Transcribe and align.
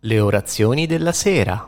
Le 0.00 0.20
orazioni 0.20 0.86
della 0.86 1.12
sera. 1.12 1.66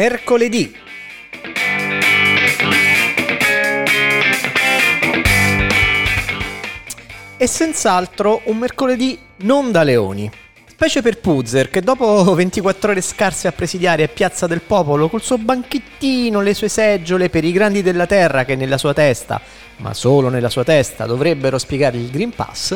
Mercoledì. 0.00 0.74
E 7.36 7.46
senz'altro 7.46 8.40
un 8.44 8.56
mercoledì 8.56 9.18
non 9.42 9.70
da 9.70 9.82
leoni. 9.82 10.30
Specie 10.68 11.02
per 11.02 11.18
Puzzer, 11.18 11.68
che 11.68 11.82
dopo 11.82 12.24
24 12.32 12.92
ore 12.92 13.02
scarse 13.02 13.46
a 13.46 13.52
presidiare 13.52 14.04
a 14.04 14.08
Piazza 14.08 14.46
del 14.46 14.62
Popolo, 14.62 15.10
col 15.10 15.20
suo 15.20 15.36
banchettino, 15.36 16.40
le 16.40 16.54
sue 16.54 16.70
seggiole 16.70 17.28
per 17.28 17.44
i 17.44 17.52
grandi 17.52 17.82
della 17.82 18.06
terra 18.06 18.46
che 18.46 18.56
nella 18.56 18.78
sua 18.78 18.94
testa, 18.94 19.38
ma 19.76 19.92
solo 19.92 20.30
nella 20.30 20.48
sua 20.48 20.64
testa, 20.64 21.04
dovrebbero 21.04 21.58
spiegare 21.58 21.98
il 21.98 22.08
Green 22.08 22.30
Pass, 22.30 22.74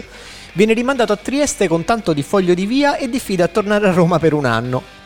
viene 0.53 0.75
rimandato 0.75 1.15
a 1.15 1.17
Trieste 1.17 1.69
con 1.69 1.87
tanto 1.87 2.13
di 2.13 2.23
foglio 2.23 2.53
di 2.53 2.67
via 2.67 2.99
e 2.99 3.09
diffida 3.09 3.45
a 3.45 3.49
tornare 3.49 3.89
a 3.89 3.93
Roma 3.93 4.19
per 4.19 4.35
un 4.35 4.45
anno. 4.45 5.04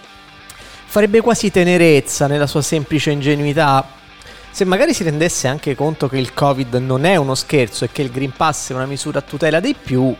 Farebbe 0.91 1.21
quasi 1.21 1.50
tenerezza 1.50 2.26
nella 2.26 2.47
sua 2.47 2.62
semplice 2.62 3.10
ingenuità 3.10 3.87
se 4.50 4.65
magari 4.65 4.94
si 4.94 5.04
rendesse 5.04 5.47
anche 5.47 5.75
conto 5.75 6.09
che 6.09 6.16
il 6.16 6.32
Covid 6.32 6.75
non 6.76 7.04
è 7.04 7.16
uno 7.16 7.34
scherzo 7.34 7.84
e 7.84 7.91
che 7.93 8.00
il 8.00 8.10
Green 8.10 8.32
Pass 8.34 8.71
è 8.71 8.75
una 8.75 8.87
misura 8.87 9.19
a 9.19 9.22
tutela 9.22 9.60
dei 9.60 9.75
più. 9.75 10.16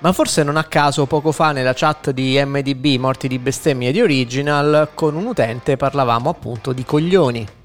Ma 0.00 0.12
forse 0.12 0.42
non 0.42 0.58
a 0.58 0.64
caso 0.64 1.06
poco 1.06 1.32
fa 1.32 1.52
nella 1.52 1.72
chat 1.74 2.10
di 2.10 2.40
MDB 2.44 3.00
Morti 3.00 3.26
di 3.26 3.38
bestemmie 3.38 3.92
di 3.92 4.02
Original 4.02 4.90
con 4.92 5.16
un 5.16 5.24
utente 5.24 5.78
parlavamo 5.78 6.28
appunto 6.28 6.72
di 6.72 6.84
coglioni. 6.84 7.59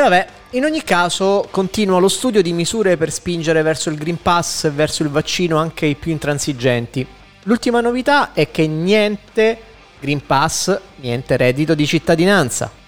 Vabbè, 0.00 0.26
in 0.50 0.64
ogni 0.64 0.82
caso 0.82 1.46
continua 1.50 1.98
lo 1.98 2.08
studio 2.08 2.42
di 2.42 2.52
misure 2.52 2.96
per 2.96 3.12
spingere 3.12 3.62
verso 3.62 3.90
il 3.90 3.96
Green 3.96 4.20
Pass 4.20 4.64
e 4.64 4.70
verso 4.70 5.02
il 5.02 5.08
vaccino 5.08 5.56
anche 5.56 5.86
i 5.86 5.94
più 5.94 6.10
intransigenti. 6.10 7.06
L'ultima 7.44 7.80
novità 7.80 8.32
è 8.32 8.50
che 8.50 8.66
niente 8.66 9.58
Green 10.00 10.24
Pass, 10.24 10.78
niente 10.96 11.36
reddito 11.36 11.74
di 11.74 11.86
cittadinanza. 11.86 12.79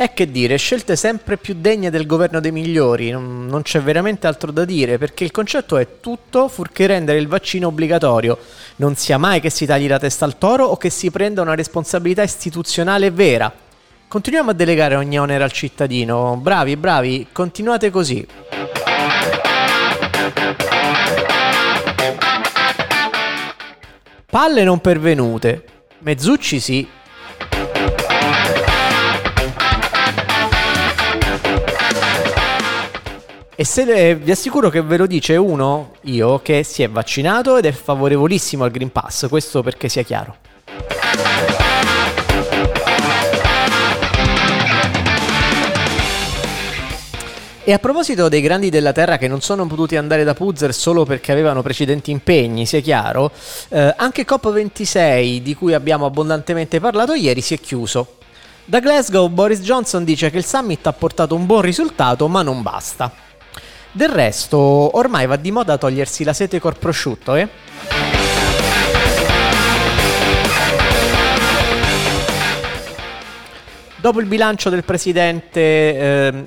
E 0.00 0.12
che 0.14 0.30
dire, 0.30 0.56
scelte 0.58 0.94
sempre 0.94 1.38
più 1.38 1.56
degne 1.58 1.90
del 1.90 2.06
governo 2.06 2.38
dei 2.38 2.52
migliori, 2.52 3.10
non, 3.10 3.46
non 3.46 3.62
c'è 3.62 3.80
veramente 3.80 4.28
altro 4.28 4.52
da 4.52 4.64
dire, 4.64 4.96
perché 4.96 5.24
il 5.24 5.32
concetto 5.32 5.76
è 5.76 5.98
tutto 5.98 6.46
fuorché 6.46 6.86
rendere 6.86 7.18
il 7.18 7.26
vaccino 7.26 7.66
obbligatorio. 7.66 8.38
Non 8.76 8.94
sia 8.94 9.18
mai 9.18 9.40
che 9.40 9.50
si 9.50 9.66
tagli 9.66 9.88
la 9.88 9.98
testa 9.98 10.24
al 10.24 10.38
toro 10.38 10.66
o 10.66 10.76
che 10.76 10.88
si 10.88 11.10
prenda 11.10 11.42
una 11.42 11.56
responsabilità 11.56 12.22
istituzionale 12.22 13.10
vera. 13.10 13.52
Continuiamo 14.06 14.50
a 14.50 14.54
delegare 14.54 14.94
ogni 14.94 15.18
onere 15.18 15.42
al 15.42 15.50
cittadino. 15.50 16.36
Bravi, 16.36 16.76
bravi, 16.76 17.26
continuate 17.32 17.90
così. 17.90 18.24
Palle 24.30 24.62
non 24.62 24.80
pervenute. 24.80 25.64
Mezzucci 25.98 26.60
sì. 26.60 26.88
E 33.60 33.64
se 33.64 33.84
le- 33.84 34.14
vi 34.14 34.30
assicuro 34.30 34.70
che 34.70 34.82
ve 34.82 34.96
lo 34.96 35.08
dice 35.08 35.34
uno, 35.34 35.94
io, 36.02 36.40
che 36.42 36.62
si 36.62 36.84
è 36.84 36.88
vaccinato 36.88 37.56
ed 37.56 37.64
è 37.64 37.72
favorevolissimo 37.72 38.62
al 38.62 38.70
Green 38.70 38.92
Pass, 38.92 39.28
questo 39.28 39.64
perché 39.64 39.88
sia 39.88 40.04
chiaro. 40.04 40.36
E 47.64 47.72
a 47.72 47.80
proposito 47.80 48.28
dei 48.28 48.40
grandi 48.40 48.70
della 48.70 48.92
Terra 48.92 49.18
che 49.18 49.26
non 49.26 49.40
sono 49.40 49.66
potuti 49.66 49.96
andare 49.96 50.22
da 50.22 50.34
Puzzer 50.34 50.72
solo 50.72 51.04
perché 51.04 51.32
avevano 51.32 51.60
precedenti 51.60 52.12
impegni, 52.12 52.64
sia 52.64 52.78
chiaro, 52.78 53.32
eh, 53.70 53.92
anche 53.96 54.24
COP26, 54.24 55.42
di 55.42 55.56
cui 55.56 55.74
abbiamo 55.74 56.06
abbondantemente 56.06 56.78
parlato 56.78 57.14
ieri, 57.14 57.40
si 57.40 57.54
è 57.54 57.58
chiuso. 57.58 58.18
Da 58.64 58.78
Glasgow 58.78 59.26
Boris 59.26 59.62
Johnson 59.62 60.04
dice 60.04 60.30
che 60.30 60.36
il 60.36 60.44
summit 60.44 60.86
ha 60.86 60.92
portato 60.92 61.34
un 61.34 61.44
buon 61.44 61.62
risultato, 61.62 62.28
ma 62.28 62.42
non 62.42 62.62
basta. 62.62 63.26
Del 63.98 64.10
resto, 64.10 64.96
ormai 64.96 65.26
va 65.26 65.34
di 65.34 65.50
moda 65.50 65.76
togliersi 65.76 66.22
la 66.22 66.32
sete 66.32 66.60
col 66.60 66.78
prosciutto, 66.78 67.34
eh? 67.34 67.48
Dopo 73.96 74.20
il 74.20 74.26
bilancio 74.26 74.70
del 74.70 74.84
presidente 74.84 75.60
eh, 75.60 76.42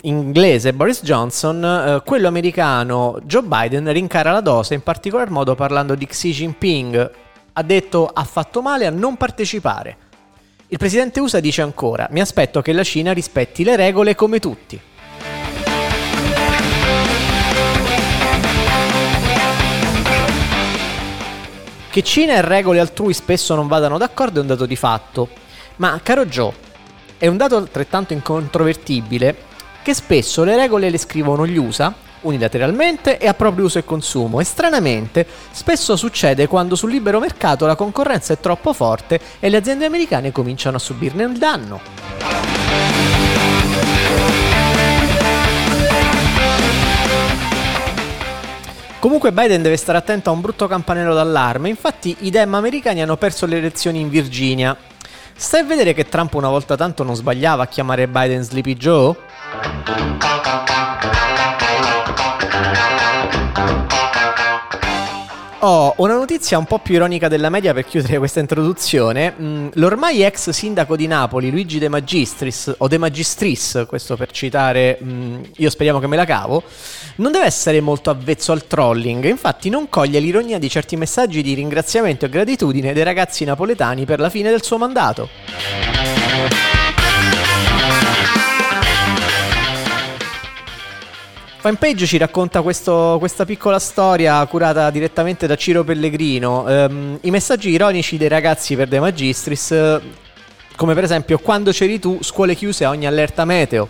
inglese 0.00 0.72
Boris 0.72 1.04
Johnson, 1.04 1.64
eh, 1.64 2.02
quello 2.04 2.26
americano 2.26 3.16
Joe 3.22 3.42
Biden 3.42 3.92
rincara 3.92 4.32
la 4.32 4.40
dose, 4.40 4.74
in 4.74 4.82
particolar 4.82 5.30
modo 5.30 5.54
parlando 5.54 5.94
di 5.94 6.04
Xi 6.04 6.32
Jinping. 6.32 7.10
Ha 7.52 7.62
detto 7.62 8.10
ha 8.12 8.24
fatto 8.24 8.60
male 8.60 8.86
a 8.86 8.90
non 8.90 9.16
partecipare. 9.16 9.96
Il 10.66 10.78
presidente 10.78 11.20
USA 11.20 11.38
dice 11.38 11.62
ancora: 11.62 12.08
Mi 12.10 12.20
aspetto 12.20 12.60
che 12.60 12.72
la 12.72 12.82
Cina 12.82 13.12
rispetti 13.12 13.62
le 13.62 13.76
regole 13.76 14.16
come 14.16 14.40
tutti. 14.40 14.90
Che 21.92 22.02
Cina 22.02 22.32
e 22.32 22.40
regole 22.40 22.80
altrui 22.80 23.12
spesso 23.12 23.54
non 23.54 23.68
vadano 23.68 23.98
d'accordo 23.98 24.38
è 24.38 24.40
un 24.40 24.46
dato 24.46 24.64
di 24.64 24.76
fatto, 24.76 25.28
ma 25.76 26.00
caro 26.02 26.24
Joe, 26.24 26.50
è 27.18 27.26
un 27.26 27.36
dato 27.36 27.58
altrettanto 27.58 28.14
incontrovertibile 28.14 29.36
che 29.82 29.92
spesso 29.92 30.42
le 30.42 30.56
regole 30.56 30.88
le 30.88 30.96
scrivono 30.96 31.46
gli 31.46 31.58
USA 31.58 31.92
unilateralmente 32.22 33.18
e 33.18 33.28
a 33.28 33.34
proprio 33.34 33.66
uso 33.66 33.78
e 33.78 33.84
consumo 33.84 34.40
e 34.40 34.44
stranamente 34.44 35.26
spesso 35.50 35.94
succede 35.94 36.46
quando 36.46 36.76
sul 36.76 36.92
libero 36.92 37.20
mercato 37.20 37.66
la 37.66 37.76
concorrenza 37.76 38.32
è 38.32 38.40
troppo 38.40 38.72
forte 38.72 39.20
e 39.38 39.50
le 39.50 39.58
aziende 39.58 39.84
americane 39.84 40.32
cominciano 40.32 40.78
a 40.78 40.80
subirne 40.80 41.24
il 41.24 41.36
danno. 41.36 42.51
Comunque 49.02 49.32
Biden 49.32 49.62
deve 49.62 49.76
stare 49.76 49.98
attento 49.98 50.30
a 50.30 50.32
un 50.32 50.40
brutto 50.40 50.68
campanello 50.68 51.12
d'allarme, 51.12 51.68
infatti 51.68 52.14
i 52.20 52.30
Dem 52.30 52.54
americani 52.54 53.02
hanno 53.02 53.16
perso 53.16 53.46
le 53.46 53.56
elezioni 53.56 53.98
in 53.98 54.08
Virginia. 54.08 54.76
Stai 55.34 55.62
a 55.62 55.64
vedere 55.64 55.92
che 55.92 56.08
Trump 56.08 56.34
una 56.34 56.48
volta 56.48 56.76
tanto 56.76 57.02
non 57.02 57.16
sbagliava 57.16 57.64
a 57.64 57.66
chiamare 57.66 58.06
Biden 58.06 58.42
Sleepy 58.42 58.76
Joe? 58.76 59.16
Ho 65.64 65.94
una 65.98 66.14
notizia 66.14 66.58
un 66.58 66.64
po' 66.64 66.80
più 66.80 66.96
ironica 66.96 67.28
della 67.28 67.48
media 67.48 67.72
per 67.72 67.84
chiudere 67.84 68.18
questa 68.18 68.40
introduzione. 68.40 69.32
Mm, 69.40 69.68
l'ormai 69.74 70.24
ex 70.24 70.50
sindaco 70.50 70.96
di 70.96 71.06
Napoli, 71.06 71.52
Luigi 71.52 71.78
De 71.78 71.88
Magistris, 71.88 72.74
o 72.78 72.88
De 72.88 72.98
Magistris, 72.98 73.84
questo 73.86 74.16
per 74.16 74.32
citare, 74.32 74.98
mm, 75.00 75.42
io 75.58 75.70
speriamo 75.70 76.00
che 76.00 76.08
me 76.08 76.16
la 76.16 76.24
cavo, 76.24 76.64
non 77.16 77.30
deve 77.30 77.44
essere 77.44 77.80
molto 77.80 78.10
avvezzo 78.10 78.50
al 78.50 78.66
trolling, 78.66 79.24
infatti 79.26 79.68
non 79.68 79.88
coglie 79.88 80.18
l'ironia 80.18 80.58
di 80.58 80.68
certi 80.68 80.96
messaggi 80.96 81.42
di 81.42 81.54
ringraziamento 81.54 82.24
e 82.24 82.28
gratitudine 82.28 82.92
dei 82.92 83.04
ragazzi 83.04 83.44
napoletani 83.44 84.04
per 84.04 84.18
la 84.18 84.30
fine 84.30 84.50
del 84.50 84.64
suo 84.64 84.78
mandato. 84.78 86.71
Fanpage 91.62 92.06
ci 92.06 92.18
racconta 92.18 92.60
questo, 92.60 93.18
questa 93.20 93.44
piccola 93.44 93.78
storia 93.78 94.44
curata 94.46 94.90
direttamente 94.90 95.46
da 95.46 95.54
Ciro 95.54 95.84
Pellegrino. 95.84 96.64
Um, 96.66 97.18
I 97.20 97.30
messaggi 97.30 97.70
ironici 97.70 98.16
dei 98.16 98.26
ragazzi 98.26 98.74
per 98.74 98.88
De 98.88 98.98
Magistris, 98.98 99.70
uh, 99.70 100.00
come 100.74 100.94
per 100.94 101.04
esempio 101.04 101.38
quando 101.38 101.70
c'eri 101.70 102.00
tu, 102.00 102.18
scuole 102.20 102.56
chiuse 102.56 102.84
a 102.84 102.88
ogni 102.88 103.06
allerta 103.06 103.44
meteo. 103.44 103.88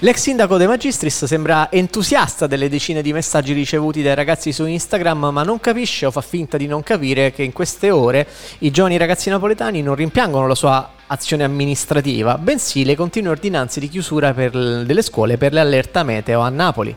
L'ex 0.00 0.20
sindaco 0.20 0.58
De 0.58 0.66
Magistris 0.66 1.24
sembra 1.24 1.70
entusiasta 1.70 2.46
delle 2.46 2.68
decine 2.68 3.00
di 3.00 3.14
messaggi 3.14 3.54
ricevuti 3.54 4.02
dai 4.02 4.14
ragazzi 4.14 4.52
su 4.52 4.66
Instagram, 4.66 5.30
ma 5.32 5.42
non 5.42 5.58
capisce 5.58 6.04
o 6.04 6.10
fa 6.10 6.20
finta 6.20 6.58
di 6.58 6.66
non 6.66 6.82
capire 6.82 7.32
che 7.32 7.42
in 7.42 7.54
queste 7.54 7.90
ore 7.90 8.28
i 8.58 8.70
giovani 8.70 8.98
ragazzi 8.98 9.30
napoletani 9.30 9.80
non 9.80 9.94
rimpiangono 9.94 10.46
la 10.46 10.54
sua 10.54 10.90
azione 11.06 11.44
amministrativa, 11.44 12.36
bensì 12.36 12.84
le 12.84 12.94
continue 12.94 13.30
ordinanze 13.30 13.80
di 13.80 13.88
chiusura 13.88 14.34
per, 14.34 14.50
delle 14.84 15.02
scuole 15.02 15.38
per 15.38 15.54
le 15.54 15.60
allerta 15.60 16.02
meteo 16.02 16.40
a 16.40 16.50
Napoli. 16.50 16.94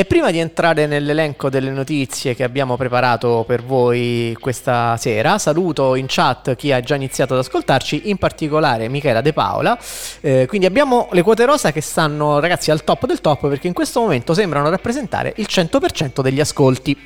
E 0.00 0.06
prima 0.06 0.30
di 0.30 0.38
entrare 0.38 0.86
nell'elenco 0.86 1.50
delle 1.50 1.68
notizie 1.68 2.34
che 2.34 2.42
abbiamo 2.42 2.78
preparato 2.78 3.44
per 3.46 3.62
voi 3.62 4.34
questa 4.40 4.96
sera, 4.96 5.36
saluto 5.36 5.94
in 5.94 6.06
chat 6.08 6.56
chi 6.56 6.72
ha 6.72 6.80
già 6.80 6.94
iniziato 6.94 7.34
ad 7.34 7.40
ascoltarci, 7.40 8.08
in 8.08 8.16
particolare 8.16 8.88
Michela 8.88 9.20
De 9.20 9.34
Paola. 9.34 9.78
Eh, 10.22 10.46
quindi 10.48 10.66
abbiamo 10.66 11.10
le 11.12 11.20
quote 11.20 11.44
rosa 11.44 11.70
che 11.70 11.82
stanno 11.82 12.40
ragazzi 12.40 12.70
al 12.70 12.82
top 12.82 13.04
del 13.04 13.20
top 13.20 13.46
perché 13.46 13.66
in 13.66 13.74
questo 13.74 14.00
momento 14.00 14.32
sembrano 14.32 14.70
rappresentare 14.70 15.34
il 15.36 15.46
100% 15.46 16.22
degli 16.22 16.40
ascolti. 16.40 16.96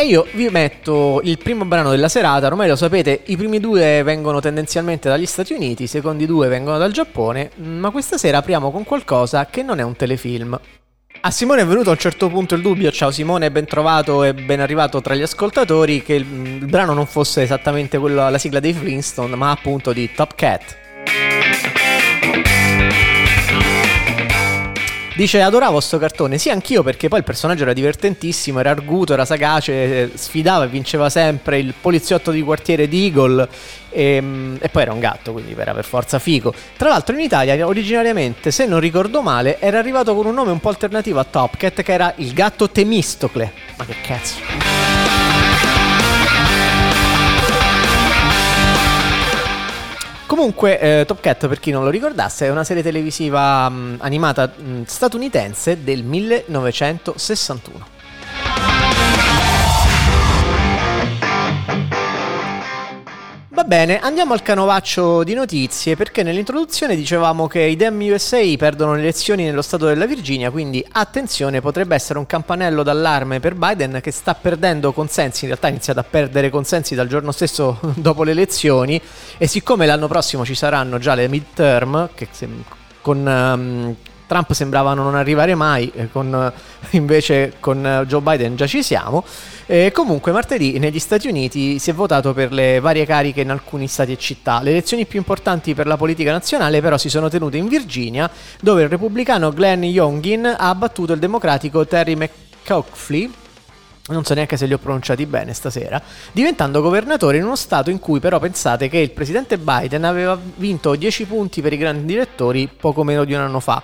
E 0.00 0.06
io 0.06 0.26
vi 0.32 0.48
metto 0.48 1.20
il 1.24 1.36
primo 1.36 1.66
brano 1.66 1.90
della 1.90 2.08
serata, 2.08 2.46
ormai 2.46 2.66
lo 2.66 2.74
sapete, 2.74 3.20
i 3.26 3.36
primi 3.36 3.60
due 3.60 4.02
vengono 4.02 4.40
tendenzialmente 4.40 5.10
dagli 5.10 5.26
Stati 5.26 5.52
Uniti, 5.52 5.82
i 5.82 5.88
secondi 5.88 6.24
due 6.24 6.48
vengono 6.48 6.78
dal 6.78 6.90
Giappone, 6.90 7.50
ma 7.56 7.90
questa 7.90 8.16
sera 8.16 8.38
apriamo 8.38 8.70
con 8.70 8.84
qualcosa 8.84 9.44
che 9.44 9.62
non 9.62 9.78
è 9.78 9.82
un 9.82 9.94
telefilm. 9.94 10.58
A 11.20 11.30
Simone 11.30 11.60
è 11.60 11.66
venuto 11.66 11.90
a 11.90 11.92
un 11.92 11.98
certo 11.98 12.30
punto 12.30 12.54
il 12.54 12.62
dubbio, 12.62 12.90
ciao 12.90 13.10
Simone, 13.10 13.50
ben 13.50 13.66
trovato 13.66 14.24
e 14.24 14.32
ben 14.32 14.60
arrivato 14.60 15.02
tra 15.02 15.14
gli 15.14 15.20
ascoltatori, 15.20 16.02
che 16.02 16.14
il, 16.14 16.24
brano 16.24 16.94
non 16.94 17.04
fosse 17.04 17.42
esattamente 17.42 17.98
quello, 17.98 18.26
la 18.26 18.38
sigla 18.38 18.58
dei 18.58 18.72
Flintstone, 18.72 19.36
ma 19.36 19.50
appunto 19.50 19.92
di 19.92 20.10
Top 20.14 20.34
Cat. 20.34 20.78
Dice 25.20 25.42
adoravo 25.42 25.80
sto 25.80 25.98
cartone, 25.98 26.38
sì 26.38 26.48
anch'io 26.48 26.82
perché 26.82 27.08
poi 27.08 27.18
il 27.18 27.26
personaggio 27.26 27.64
era 27.64 27.74
divertentissimo, 27.74 28.58
era 28.58 28.70
arguto, 28.70 29.12
era 29.12 29.26
sagace, 29.26 30.10
sfidava 30.16 30.64
e 30.64 30.68
vinceva 30.68 31.10
sempre 31.10 31.58
il 31.58 31.74
poliziotto 31.78 32.30
di 32.30 32.40
quartiere 32.40 32.88
di 32.88 33.04
Eagle 33.04 33.46
e, 33.90 34.14
ehm, 34.14 34.56
e, 34.58 34.70
poi 34.70 34.80
era 34.80 34.94
un 34.94 34.98
gatto, 34.98 35.32
quindi 35.32 35.54
era 35.58 35.74
per 35.74 35.84
forza 35.84 36.18
figo. 36.18 36.54
Tra 36.74 36.88
l'altro 36.88 37.14
in 37.14 37.20
Italia 37.20 37.66
originariamente, 37.66 38.50
se 38.50 38.64
non 38.64 38.80
ricordo 38.80 39.20
male, 39.20 39.60
era 39.60 39.78
arrivato 39.78 40.14
con 40.14 40.24
un 40.24 40.32
nome 40.32 40.52
un 40.52 40.58
po' 40.58 40.70
alternativo 40.70 41.18
a 41.18 41.24
Top 41.24 41.54
Cat 41.58 41.82
che 41.82 41.92
era 41.92 42.14
il 42.16 42.32
gatto 42.32 42.70
Temistocle. 42.70 43.52
Ma 43.76 43.84
che 43.84 43.96
cazzo? 44.00 44.99
Comunque, 50.30 50.78
eh, 50.78 51.04
Top 51.06 51.18
Cat, 51.20 51.48
per 51.48 51.58
chi 51.58 51.72
non 51.72 51.82
lo 51.82 51.90
ricordasse, 51.90 52.46
è 52.46 52.50
una 52.50 52.62
serie 52.62 52.84
televisiva 52.84 53.68
mh, 53.68 53.96
animata 53.98 54.46
mh, 54.46 54.82
statunitense 54.86 55.82
del 55.82 56.04
1961. 56.04 57.99
Va 63.60 63.66
bene, 63.66 64.00
andiamo 64.00 64.32
al 64.32 64.40
canovaccio 64.40 65.22
di 65.22 65.34
notizie 65.34 65.94
perché 65.94 66.22
nell'introduzione 66.22 66.96
dicevamo 66.96 67.46
che 67.46 67.60
i 67.60 67.76
Dem 67.76 68.00
USA 68.00 68.40
perdono 68.56 68.94
le 68.94 69.00
elezioni 69.00 69.44
nello 69.44 69.60
stato 69.60 69.84
della 69.84 70.06
Virginia, 70.06 70.50
quindi 70.50 70.82
attenzione, 70.92 71.60
potrebbe 71.60 71.94
essere 71.94 72.18
un 72.18 72.24
campanello 72.24 72.82
d'allarme 72.82 73.38
per 73.38 73.56
Biden 73.56 74.00
che 74.00 74.12
sta 74.12 74.34
perdendo 74.34 74.94
consensi, 74.94 75.44
in 75.44 75.48
realtà 75.48 75.66
ha 75.66 75.70
iniziato 75.70 76.00
a 76.00 76.04
perdere 76.08 76.48
consensi 76.48 76.94
dal 76.94 77.06
giorno 77.06 77.32
stesso 77.32 77.78
dopo 77.96 78.22
le 78.22 78.30
elezioni 78.30 78.98
e 79.36 79.46
siccome 79.46 79.84
l'anno 79.84 80.08
prossimo 80.08 80.42
ci 80.42 80.54
saranno 80.54 80.96
già 80.96 81.12
le 81.12 81.28
midterm, 81.28 82.08
che 82.14 82.28
con 83.02 83.18
um, 83.18 83.94
Trump 84.30 84.52
sembravano 84.52 85.02
non 85.02 85.16
arrivare 85.16 85.56
mai, 85.56 85.92
con, 86.12 86.52
invece 86.90 87.54
con 87.58 87.84
eh, 87.84 88.06
Joe 88.06 88.20
Biden 88.20 88.54
già 88.54 88.68
ci 88.68 88.80
siamo. 88.80 89.24
E 89.66 89.90
comunque 89.92 90.30
martedì 90.30 90.78
negli 90.78 91.00
Stati 91.00 91.26
Uniti 91.26 91.80
si 91.80 91.90
è 91.90 91.92
votato 91.92 92.32
per 92.32 92.52
le 92.52 92.78
varie 92.78 93.04
cariche 93.04 93.40
in 93.40 93.50
alcuni 93.50 93.88
stati 93.88 94.12
e 94.12 94.16
città. 94.18 94.60
Le 94.62 94.70
elezioni 94.70 95.04
più 95.04 95.18
importanti 95.18 95.74
per 95.74 95.88
la 95.88 95.96
politica 95.96 96.30
nazionale 96.30 96.80
però 96.80 96.96
si 96.96 97.08
sono 97.08 97.28
tenute 97.28 97.56
in 97.56 97.66
Virginia, 97.66 98.30
dove 98.60 98.82
il 98.82 98.88
repubblicano 98.88 99.50
Glenn 99.50 99.82
Youngin 99.82 100.54
ha 100.56 100.72
battuto 100.76 101.12
il 101.12 101.18
democratico 101.18 101.84
Terry 101.84 102.14
McAuliffe 102.14 103.38
non 104.10 104.24
so 104.24 104.34
neanche 104.34 104.56
se 104.56 104.66
li 104.66 104.72
ho 104.72 104.78
pronunciati 104.78 105.24
bene 105.24 105.52
stasera, 105.52 106.02
diventando 106.32 106.80
governatore 106.80 107.36
in 107.36 107.44
uno 107.44 107.54
stato 107.54 107.90
in 107.90 108.00
cui 108.00 108.18
però 108.18 108.40
pensate 108.40 108.88
che 108.88 108.98
il 108.98 109.10
presidente 109.10 109.56
Biden 109.56 110.02
aveva 110.02 110.36
vinto 110.56 110.96
10 110.96 111.26
punti 111.26 111.60
per 111.62 111.72
i 111.72 111.76
grandi 111.76 112.06
direttori 112.06 112.68
poco 112.68 113.04
meno 113.04 113.24
di 113.24 113.34
un 113.34 113.40
anno 113.40 113.60
fa. 113.60 113.80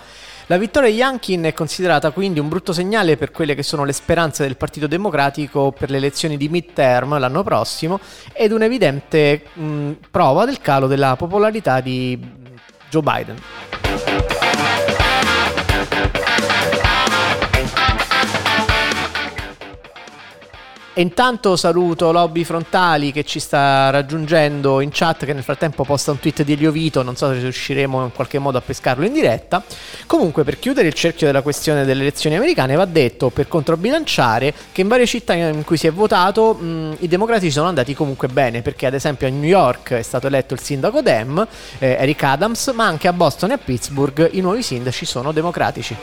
La 0.48 0.58
vittoria 0.58 0.90
di 0.90 0.96
Yankin 0.96 1.42
è 1.42 1.52
considerata 1.52 2.12
quindi 2.12 2.38
un 2.38 2.48
brutto 2.48 2.72
segnale 2.72 3.16
per 3.16 3.32
quelle 3.32 3.56
che 3.56 3.64
sono 3.64 3.82
le 3.82 3.92
speranze 3.92 4.44
del 4.44 4.56
Partito 4.56 4.86
Democratico 4.86 5.72
per 5.72 5.90
le 5.90 5.96
elezioni 5.96 6.36
di 6.36 6.48
midterm 6.48 7.18
l'anno 7.18 7.42
prossimo 7.42 7.98
ed 8.32 8.52
un'evidente 8.52 9.42
mh, 9.52 9.90
prova 10.08 10.44
del 10.44 10.60
calo 10.60 10.86
della 10.86 11.16
popolarità 11.16 11.80
di 11.80 12.16
Joe 12.88 13.02
Biden. 13.02 13.36
E 20.98 21.02
intanto 21.02 21.56
saluto 21.56 22.10
Lobby 22.10 22.42
Frontali 22.42 23.12
che 23.12 23.22
ci 23.22 23.38
sta 23.38 23.90
raggiungendo 23.90 24.80
in 24.80 24.88
chat, 24.90 25.26
che 25.26 25.34
nel 25.34 25.42
frattempo 25.42 25.84
posta 25.84 26.10
un 26.10 26.18
tweet 26.18 26.42
di 26.42 26.54
Elio 26.54 26.70
Vito, 26.70 27.02
non 27.02 27.16
so 27.16 27.34
se 27.34 27.40
riusciremo 27.40 28.02
in 28.02 28.12
qualche 28.12 28.38
modo 28.38 28.56
a 28.56 28.62
pescarlo 28.62 29.04
in 29.04 29.12
diretta. 29.12 29.62
Comunque, 30.06 30.42
per 30.42 30.58
chiudere 30.58 30.86
il 30.86 30.94
cerchio 30.94 31.26
della 31.26 31.42
questione 31.42 31.84
delle 31.84 32.00
elezioni 32.00 32.34
americane, 32.34 32.76
va 32.76 32.86
detto 32.86 33.28
per 33.28 33.46
controbilanciare 33.46 34.54
che 34.72 34.80
in 34.80 34.88
varie 34.88 35.04
città 35.04 35.34
in 35.34 35.64
cui 35.64 35.76
si 35.76 35.86
è 35.86 35.92
votato 35.92 36.54
mh, 36.54 36.96
i 37.00 37.08
democratici 37.08 37.52
sono 37.52 37.68
andati 37.68 37.92
comunque 37.92 38.28
bene, 38.28 38.62
perché 38.62 38.86
ad 38.86 38.94
esempio 38.94 39.26
a 39.26 39.30
New 39.30 39.42
York 39.42 39.92
è 39.92 40.02
stato 40.02 40.28
eletto 40.28 40.54
il 40.54 40.60
sindaco 40.60 41.02
Dem, 41.02 41.46
eh, 41.78 41.96
Eric 42.00 42.22
Adams, 42.22 42.68
ma 42.68 42.86
anche 42.86 43.06
a 43.06 43.12
Boston 43.12 43.50
e 43.50 43.52
a 43.52 43.58
Pittsburgh 43.58 44.30
i 44.32 44.40
nuovi 44.40 44.62
sindaci 44.62 45.04
sono 45.04 45.32
democratici. 45.32 45.94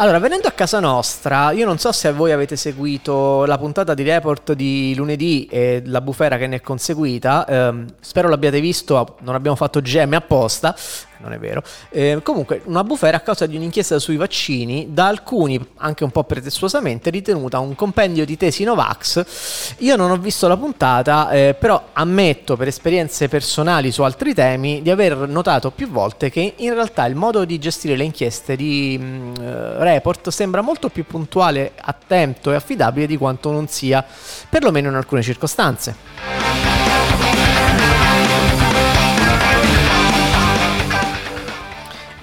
Allora, 0.00 0.18
venendo 0.18 0.48
a 0.48 0.52
casa 0.52 0.80
nostra, 0.80 1.50
io 1.50 1.66
non 1.66 1.76
so 1.76 1.92
se 1.92 2.10
voi 2.10 2.32
avete 2.32 2.56
seguito 2.56 3.44
la 3.44 3.58
puntata 3.58 3.92
di 3.92 4.02
report 4.02 4.54
di 4.54 4.94
lunedì 4.96 5.44
e 5.44 5.82
la 5.84 6.00
bufera 6.00 6.38
che 6.38 6.46
ne 6.46 6.56
è 6.56 6.60
conseguita, 6.62 7.46
ehm, 7.46 7.84
spero 8.00 8.30
l'abbiate 8.30 8.62
visto, 8.62 9.18
non 9.20 9.34
abbiamo 9.34 9.56
fatto 9.56 9.82
GM 9.82 10.14
apposta, 10.14 10.74
non 11.20 11.32
è 11.32 11.38
vero. 11.38 11.62
Eh, 11.90 12.20
comunque, 12.22 12.62
una 12.64 12.84
bufera 12.84 13.18
a 13.18 13.20
causa 13.20 13.46
di 13.46 13.56
un'inchiesta 13.56 13.98
sui 13.98 14.16
vaccini, 14.16 14.88
da 14.90 15.06
alcuni, 15.06 15.64
anche 15.76 16.04
un 16.04 16.10
po' 16.10 16.24
pretestuosamente, 16.24 17.10
ritenuta 17.10 17.58
un 17.58 17.74
compendio 17.74 18.24
di 18.24 18.36
tesi 18.36 18.64
Novax. 18.64 19.76
Io 19.78 19.96
non 19.96 20.10
ho 20.10 20.16
visto 20.16 20.48
la 20.48 20.56
puntata, 20.56 21.30
eh, 21.30 21.54
però 21.58 21.88
ammetto 21.92 22.56
per 22.56 22.68
esperienze 22.68 23.28
personali 23.28 23.92
su 23.92 24.02
altri 24.02 24.34
temi 24.34 24.82
di 24.82 24.90
aver 24.90 25.28
notato 25.28 25.70
più 25.70 25.88
volte 25.88 26.30
che 26.30 26.54
in 26.56 26.74
realtà 26.74 27.04
il 27.06 27.14
modo 27.14 27.44
di 27.44 27.58
gestire 27.58 27.96
le 27.96 28.04
inchieste 28.04 28.56
di 28.56 28.98
mh, 28.98 29.04
mm, 29.04 29.34
eh, 29.40 29.84
Report 29.84 30.28
sembra 30.30 30.60
molto 30.60 30.88
più 30.88 31.04
puntuale, 31.04 31.72
attento 31.76 32.52
e 32.52 32.54
affidabile 32.54 33.06
di 33.06 33.16
quanto 33.16 33.50
non 33.50 33.68
sia, 33.68 34.04
perlomeno 34.48 34.88
in 34.88 34.94
alcune 34.94 35.22
circostanze. 35.22 36.69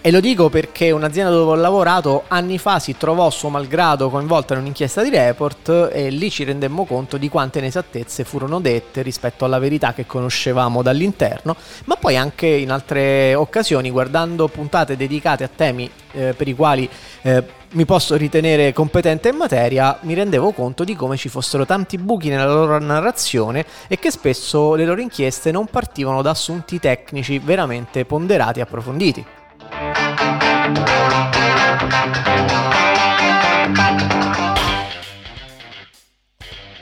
E 0.08 0.12
lo 0.12 0.22
dico 0.22 0.48
perché 0.48 0.92
un'azienda 0.92 1.32
dove 1.32 1.52
ho 1.52 1.56
lavorato 1.56 2.24
anni 2.30 2.58
fa 2.58 2.80
si 2.80 2.96
trovò 2.96 3.30
suo 3.30 3.50
malgrado 3.50 4.10
coinvolta 4.10 4.54
in 4.54 4.62
un'inchiesta 4.62 5.04
di 5.04 5.10
report 5.10 5.90
e 5.92 6.10
lì 6.12 6.30
ci 6.32 6.46
rendemmo 6.46 6.86
conto 6.86 7.18
di 7.18 7.28
quante 7.28 7.60
inesattezze 7.60 8.24
furono 8.24 8.62
dette 8.62 9.02
rispetto 9.02 9.44
alla 9.44 9.60
verità 9.60 9.92
che 9.92 10.06
conoscevamo 10.06 10.82
dall'interno, 10.82 11.58
ma 11.88 11.98
poi 11.98 12.16
anche 12.16 12.48
in 12.48 12.72
altre 12.72 13.36
occasioni 13.36 13.92
guardando 13.92 14.48
puntate 14.48 14.96
dedicate 14.96 15.44
a 15.44 15.50
temi 15.54 15.92
eh, 16.14 16.34
per 16.34 16.48
i 16.48 16.56
quali 16.56 16.90
eh, 17.24 17.44
mi 17.72 17.84
posso 17.84 18.16
ritenere 18.16 18.72
competente 18.72 19.28
in 19.28 19.36
materia, 19.36 20.00
mi 20.04 20.14
rendevo 20.14 20.54
conto 20.54 20.86
di 20.86 20.96
come 20.96 21.18
ci 21.18 21.28
fossero 21.28 21.66
tanti 21.66 21.98
buchi 21.98 22.30
nella 22.30 22.46
loro 22.46 22.80
narrazione 22.80 23.66
e 23.90 24.00
che 24.00 24.10
spesso 24.10 24.74
le 24.76 24.86
loro 24.86 25.02
inchieste 25.02 25.52
non 25.52 25.66
partivano 25.66 26.22
da 26.22 26.30
assunti 26.30 26.80
tecnici 26.80 27.40
veramente 27.40 28.06
ponderati 28.06 28.60
e 28.60 28.62
approfonditi. 28.62 29.26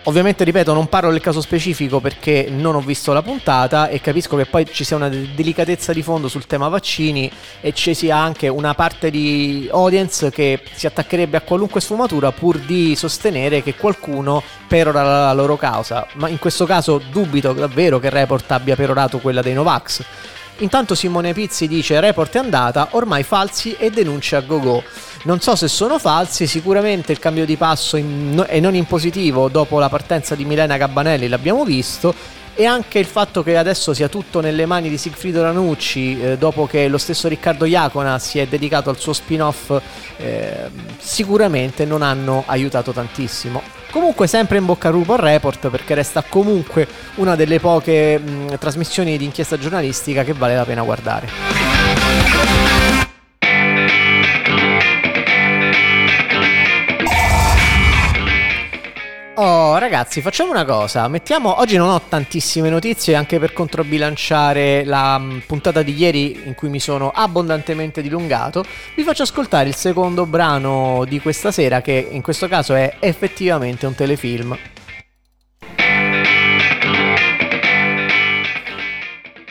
Ovviamente, 0.07 0.43
ripeto, 0.43 0.71
non 0.71 0.87
parlo 0.87 1.09
del 1.09 1.19
caso 1.19 1.41
specifico 1.41 1.99
perché 1.99 2.47
non 2.47 2.75
ho 2.75 2.79
visto 2.79 3.11
la 3.11 3.23
puntata 3.23 3.87
e 3.87 4.01
capisco 4.01 4.37
che 4.37 4.45
poi 4.45 4.67
ci 4.71 4.83
sia 4.83 4.97
una 4.97 5.09
delicatezza 5.09 5.93
di 5.93 6.03
fondo 6.03 6.27
sul 6.27 6.45
tema 6.45 6.67
vaccini 6.67 7.29
e 7.59 7.73
ci 7.73 7.95
sia 7.95 8.15
anche 8.15 8.47
una 8.47 8.75
parte 8.75 9.09
di 9.09 9.67
audience 9.71 10.29
che 10.29 10.61
si 10.73 10.85
attaccherebbe 10.85 11.37
a 11.37 11.41
qualunque 11.41 11.81
sfumatura 11.81 12.31
pur 12.31 12.59
di 12.59 12.95
sostenere 12.95 13.63
che 13.63 13.73
qualcuno 13.73 14.43
perora 14.67 15.01
la 15.01 15.33
loro 15.33 15.57
causa. 15.57 16.05
Ma 16.13 16.29
in 16.29 16.37
questo 16.37 16.65
caso 16.65 17.01
dubito 17.09 17.53
davvero 17.53 17.97
che 17.97 18.11
Report 18.11 18.51
abbia 18.51 18.75
perorato 18.75 19.17
quella 19.17 19.41
dei 19.41 19.53
Novax. 19.53 20.03
Intanto 20.59 20.95
Simone 20.95 21.33
Pizzi 21.33 21.67
dice 21.67 21.99
report 21.99 22.35
è 22.35 22.39
andata, 22.39 22.87
ormai 22.91 23.23
falsi 23.23 23.75
e 23.77 23.89
denuncia 23.89 24.37
a 24.37 24.41
GoGo. 24.41 24.83
Non 25.23 25.41
so 25.41 25.53
se 25.57 25.67
sono 25.67 25.99
falsi, 25.99 26.47
sicuramente 26.47 27.11
il 27.11 27.19
cambio 27.19 27.45
di 27.45 27.57
passo 27.57 27.97
in, 27.97 28.41
è 28.47 28.61
non 28.61 28.73
in 28.73 28.85
positivo 28.85 29.49
dopo 29.49 29.79
la 29.79 29.89
partenza 29.89 30.33
di 30.33 30.45
Milena 30.45 30.77
Gabbanelli, 30.77 31.27
l'abbiamo 31.27 31.65
visto, 31.65 32.15
e 32.55 32.65
anche 32.65 32.99
il 32.99 33.05
fatto 33.05 33.43
che 33.43 33.57
adesso 33.57 33.93
sia 33.93 34.07
tutto 34.07 34.39
nelle 34.39 34.65
mani 34.65 34.89
di 34.89 34.97
Sigfrido 34.97 35.41
Ranucci, 35.41 36.21
eh, 36.21 36.37
dopo 36.37 36.65
che 36.65 36.87
lo 36.87 36.97
stesso 36.97 37.27
Riccardo 37.27 37.65
Iacona 37.65 38.17
si 38.17 38.39
è 38.39 38.47
dedicato 38.47 38.89
al 38.89 38.97
suo 38.97 39.11
spin-off, 39.11 39.77
eh, 40.17 40.69
sicuramente 40.97 41.85
non 41.85 42.01
hanno 42.01 42.43
aiutato 42.45 42.91
tantissimo. 42.91 43.61
Comunque 43.91 44.27
sempre 44.27 44.57
in 44.57 44.65
bocca 44.65 44.87
al 44.87 44.93
lupo 44.93 45.13
al 45.13 45.19
report 45.19 45.69
perché 45.69 45.95
resta 45.95 46.23
comunque 46.27 46.87
una 47.15 47.35
delle 47.35 47.59
poche 47.59 48.17
mh, 48.17 48.57
trasmissioni 48.57 49.17
di 49.17 49.25
inchiesta 49.25 49.57
giornalistica 49.57 50.23
che 50.23 50.33
vale 50.33 50.55
la 50.55 50.65
pena 50.65 50.81
guardare. 50.81 53.13
Oh, 59.37 59.77
ragazzi, 59.77 60.21
facciamo 60.21 60.51
una 60.51 60.63
cosa. 60.63 61.09
Mettiamo. 61.09 61.59
Oggi 61.59 61.75
non 61.75 61.89
ho 61.89 62.01
tantissime 62.07 62.69
notizie, 62.69 63.15
anche 63.15 63.37
per 63.37 63.51
controbilanciare 63.51 64.85
la 64.85 65.19
mm, 65.19 65.39
puntata 65.45 65.81
di 65.81 65.93
ieri 65.93 66.43
in 66.45 66.55
cui 66.55 66.69
mi 66.69 66.79
sono 66.79 67.11
abbondantemente 67.13 68.01
dilungato. 68.01 68.63
Vi 68.95 69.03
faccio 69.03 69.23
ascoltare 69.23 69.67
il 69.67 69.75
secondo 69.75 70.25
brano 70.25 71.03
di 71.05 71.19
questa 71.19 71.51
sera, 71.51 71.81
che 71.81 72.07
in 72.09 72.21
questo 72.21 72.47
caso 72.47 72.75
è 72.75 72.95
effettivamente 72.99 73.85
un 73.85 73.93
telefilm. 73.93 74.57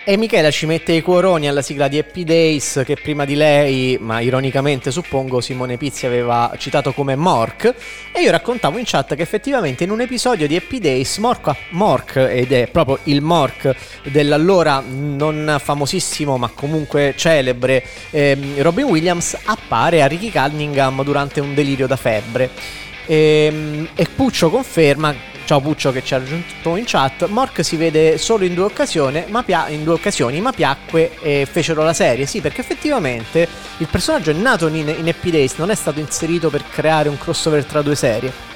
E 0.07 0.19
Michela 0.19 0.51
ci 0.51 0.67
mette 0.67 0.93
i 0.93 1.01
cuoroni 1.01 1.49
alla 1.49 1.63
sigla 1.63 1.89
di 1.89 1.97
Happy 1.97 2.25
Days 2.25 2.83
che 2.85 2.95
prima 2.95 3.25
di 3.25 3.35
lei, 3.35 3.97
ma 3.99 4.21
ironicamente 4.21 4.91
suppongo, 4.91 5.41
Simone 5.41 5.79
Pizzi 5.79 6.05
aveva 6.05 6.55
citato 6.59 6.93
come 6.93 7.17
Mork. 7.17 7.75
E 8.13 8.21
io 8.21 8.31
raccontavo 8.31 8.77
in 8.77 8.85
chat 8.85 9.15
che 9.15 9.23
effettivamente 9.23 9.85
in 9.85 9.91
un 9.91 10.03
episodio 10.03 10.47
di 10.47 10.57
Happy 10.57 10.79
Days 10.79 11.17
Mork, 11.17 11.57
Mork 11.71 12.17
ed 12.17 12.53
è 12.53 12.69
proprio 12.71 12.99
il 13.05 13.23
Mork 13.23 13.75
dell'allora 14.03 14.85
non 14.87 15.57
famosissimo 15.59 16.37
ma 16.37 16.51
comunque 16.53 17.15
celebre 17.17 17.83
eh, 18.11 18.37
Robin 18.59 18.85
Williams 18.85 19.39
appare 19.45 20.03
a 20.03 20.07
Ricky 20.07 20.31
Cunningham 20.31 21.03
durante 21.03 21.41
un 21.41 21.55
delirio 21.55 21.87
da 21.87 21.97
febbre. 21.97 22.51
E, 23.07 23.47
ehm, 23.51 23.89
e 23.95 24.07
Puccio 24.15 24.51
conferma 24.51 25.33
Ciao 25.47 25.61
Puccio 25.61 25.93
che 25.93 26.03
ci 26.03 26.15
ha 26.15 26.19
raggiunto 26.19 26.75
in 26.77 26.85
chat. 26.87 27.27
Mork 27.27 27.63
si 27.63 27.77
vede 27.77 28.17
solo 28.17 28.45
in 28.45 28.55
due 28.55 28.65
ma, 29.29 29.43
pia- 29.43 29.69
in 29.69 29.85
due 29.85 29.93
occasioni, 29.93 30.41
ma 30.41 30.53
piacque 30.53 31.19
e 31.21 31.47
fecero 31.51 31.83
la 31.83 31.93
serie. 31.93 32.25
Sì, 32.25 32.41
perché 32.41 32.63
effettivamente 32.63 33.47
il 33.77 33.87
personaggio 33.91 34.31
è 34.31 34.35
nato 34.35 34.69
in, 34.69 34.89
in 34.89 35.07
Happy 35.07 35.31
Days, 35.31 35.57
non 35.57 35.71
è 35.71 35.75
stato 35.75 36.01
inserito 36.01 36.49
per 36.49 36.65
creare 36.71 37.11
un 37.11 37.19
crossover 37.19 37.63
tra 37.67 37.83
due 37.83 37.95
serie. 37.95 38.54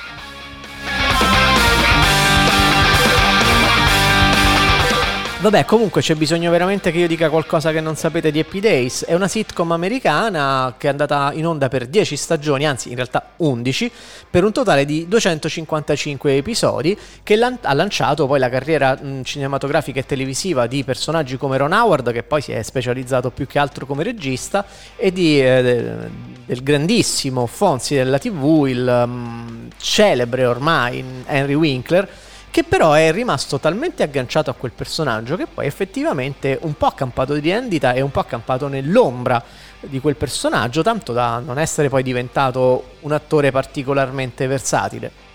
Vabbè, 5.41 5.67
comunque 5.67 6.01
c'è 6.01 6.17
bisogno 6.17 6.51
veramente 6.51 6.91
che 6.91 6.99
io 6.99 7.07
dica 7.07 7.31
qualcosa 7.31 7.71
che 7.71 7.81
non 7.81 7.95
sapete 7.95 8.33
di 8.33 8.41
Happy 8.41 8.59
Days. 8.59 9.05
È 9.05 9.15
una 9.15 9.29
sitcom 9.29 9.71
americana 9.71 10.75
che 10.77 10.89
è 10.89 10.91
andata 10.91 11.31
in 11.33 11.47
onda 11.47 11.69
per 11.69 11.87
10 11.87 12.17
stagioni, 12.17 12.67
anzi 12.67 12.89
in 12.89 12.97
realtà 12.97 13.35
11, 13.37 13.89
per 14.29 14.43
un 14.43 14.51
totale 14.51 14.85
di 14.85 15.07
255 15.07 16.35
episodi, 16.35 16.99
che 17.23 17.37
lan- 17.37 17.61
ha 17.63 17.73
lanciato 17.73 18.27
poi 18.27 18.41
la 18.41 18.49
carriera 18.49 18.99
mh, 19.01 19.23
cinematografica 19.23 20.01
e 20.01 20.07
televisiva 20.07 20.67
di 20.67 20.83
personaggi 20.83 21.37
come 21.37 21.57
Ron 21.57 21.73
Howard, 21.73 22.11
che 22.11 22.25
poi 22.25 22.41
si 22.41 22.51
è 22.51 22.61
specializzato 22.65 23.31
più 23.31 23.47
che 23.47 23.61
altro 23.61 23.87
come 23.87 24.03
regista, 24.03 24.67
e 24.97 25.13
di, 25.13 25.41
eh, 25.41 25.63
del, 25.63 26.11
del 26.47 26.63
grandissimo 26.65 27.47
Fonzi 27.47 27.95
della 27.95 28.19
TV, 28.19 28.67
il 28.67 29.03
um, 29.07 29.69
celebre 29.77 30.47
ormai 30.47 31.05
Henry 31.27 31.55
Winkler 31.55 32.27
che 32.51 32.65
però 32.65 32.93
è 32.93 33.13
rimasto 33.13 33.59
talmente 33.59 34.03
agganciato 34.03 34.51
a 34.51 34.55
quel 34.55 34.73
personaggio 34.73 35.37
che 35.37 35.47
poi 35.47 35.67
effettivamente 35.67 36.59
un 36.63 36.75
po' 36.75 36.87
ha 36.87 36.95
campato 36.95 37.35
di 37.35 37.51
rendita 37.51 37.93
e 37.93 38.01
un 38.01 38.11
po' 38.11 38.21
ha 38.21 38.25
campato 38.25 38.69
nell'ombra 38.69 39.43
di 39.81 40.01
quel 40.01 40.17
personaggio, 40.17 40.83
tanto 40.83 41.13
da 41.13 41.39
non 41.39 41.59
essere 41.59 41.89
poi 41.89 42.03
diventato 42.03 42.97
un 43.01 43.13
attore 43.13 43.51
particolarmente 43.51 44.47
versatile. 44.47 45.27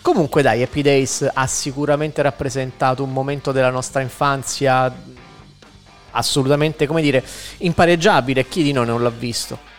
Comunque 0.00 0.42
dai, 0.42 0.62
Happy 0.62 0.82
Days 0.82 1.28
ha 1.32 1.46
sicuramente 1.46 2.20
rappresentato 2.22 3.02
un 3.02 3.12
momento 3.12 3.52
della 3.52 3.70
nostra 3.70 4.00
infanzia 4.02 4.94
assolutamente, 6.10 6.86
come 6.86 7.02
dire, 7.02 7.24
impareggiabile, 7.58 8.46
chi 8.46 8.62
di 8.62 8.72
noi 8.72 8.86
non 8.86 9.02
l'ha 9.02 9.10
visto. 9.10 9.72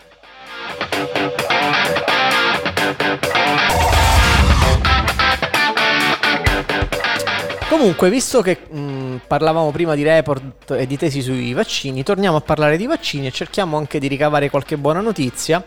Comunque, 7.68 8.10
visto 8.10 8.40
che 8.40 8.58
mh, 8.68 9.20
parlavamo 9.26 9.70
prima 9.70 9.94
di 9.94 10.02
report 10.02 10.70
e 10.70 10.86
di 10.86 10.96
tesi 10.96 11.20
sui 11.20 11.52
vaccini, 11.52 12.02
torniamo 12.02 12.38
a 12.38 12.40
parlare 12.40 12.76
di 12.76 12.86
vaccini 12.86 13.26
e 13.26 13.30
cerchiamo 13.30 13.76
anche 13.76 13.98
di 13.98 14.06
ricavare 14.06 14.48
qualche 14.50 14.76
buona 14.76 15.00
notizia. 15.00 15.62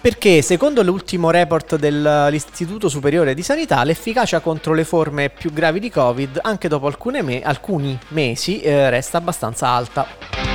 Perché 0.00 0.42
secondo 0.42 0.82
l'ultimo 0.82 1.30
report 1.30 1.76
dell'Istituto 1.76 2.88
Superiore 2.88 3.34
di 3.34 3.42
Sanità 3.42 3.82
l'efficacia 3.84 4.40
contro 4.40 4.74
le 4.74 4.84
forme 4.84 5.30
più 5.30 5.52
gravi 5.52 5.78
di 5.78 5.90
Covid 5.90 6.40
anche 6.42 6.68
dopo 6.68 6.92
me- 7.22 7.42
alcuni 7.42 7.96
mesi 8.08 8.60
eh, 8.60 8.90
resta 8.90 9.18
abbastanza 9.18 9.68
alta. 9.68 10.51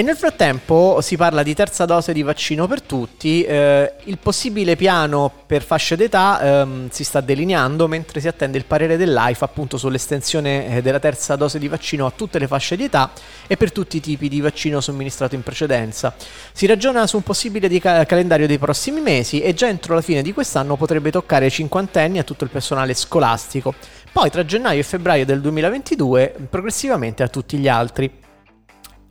E 0.00 0.02
nel 0.02 0.16
frattempo 0.16 1.02
si 1.02 1.18
parla 1.18 1.42
di 1.42 1.52
terza 1.54 1.84
dose 1.84 2.14
di 2.14 2.22
vaccino 2.22 2.66
per 2.66 2.80
tutti, 2.80 3.42
eh, 3.42 3.96
il 4.04 4.16
possibile 4.16 4.74
piano 4.74 5.30
per 5.44 5.62
fasce 5.62 5.94
d'età 5.94 6.40
ehm, 6.62 6.88
si 6.88 7.04
sta 7.04 7.20
delineando 7.20 7.86
mentre 7.86 8.18
si 8.18 8.26
attende 8.26 8.56
il 8.56 8.64
parere 8.64 8.96
dell'AIFA 8.96 9.44
appunto 9.44 9.76
sull'estensione 9.76 10.76
eh, 10.76 10.80
della 10.80 11.00
terza 11.00 11.36
dose 11.36 11.58
di 11.58 11.68
vaccino 11.68 12.06
a 12.06 12.12
tutte 12.16 12.38
le 12.38 12.46
fasce 12.46 12.76
di 12.76 12.84
età 12.84 13.10
e 13.46 13.58
per 13.58 13.72
tutti 13.72 13.98
i 13.98 14.00
tipi 14.00 14.30
di 14.30 14.40
vaccino 14.40 14.80
somministrato 14.80 15.34
in 15.34 15.42
precedenza. 15.42 16.14
Si 16.50 16.64
ragiona 16.64 17.06
su 17.06 17.16
un 17.16 17.22
possibile 17.22 17.68
ca- 17.78 18.06
calendario 18.06 18.46
dei 18.46 18.56
prossimi 18.56 19.02
mesi 19.02 19.42
e 19.42 19.52
già 19.52 19.68
entro 19.68 19.94
la 19.94 20.00
fine 20.00 20.22
di 20.22 20.32
quest'anno 20.32 20.76
potrebbe 20.76 21.10
toccare 21.10 21.44
ai 21.44 21.50
cinquantenni 21.50 22.18
a 22.18 22.24
tutto 22.24 22.44
il 22.44 22.50
personale 22.50 22.94
scolastico, 22.94 23.74
poi 24.12 24.30
tra 24.30 24.46
gennaio 24.46 24.80
e 24.80 24.82
febbraio 24.82 25.26
del 25.26 25.42
2022 25.42 26.36
progressivamente 26.48 27.22
a 27.22 27.28
tutti 27.28 27.58
gli 27.58 27.68
altri. 27.68 28.28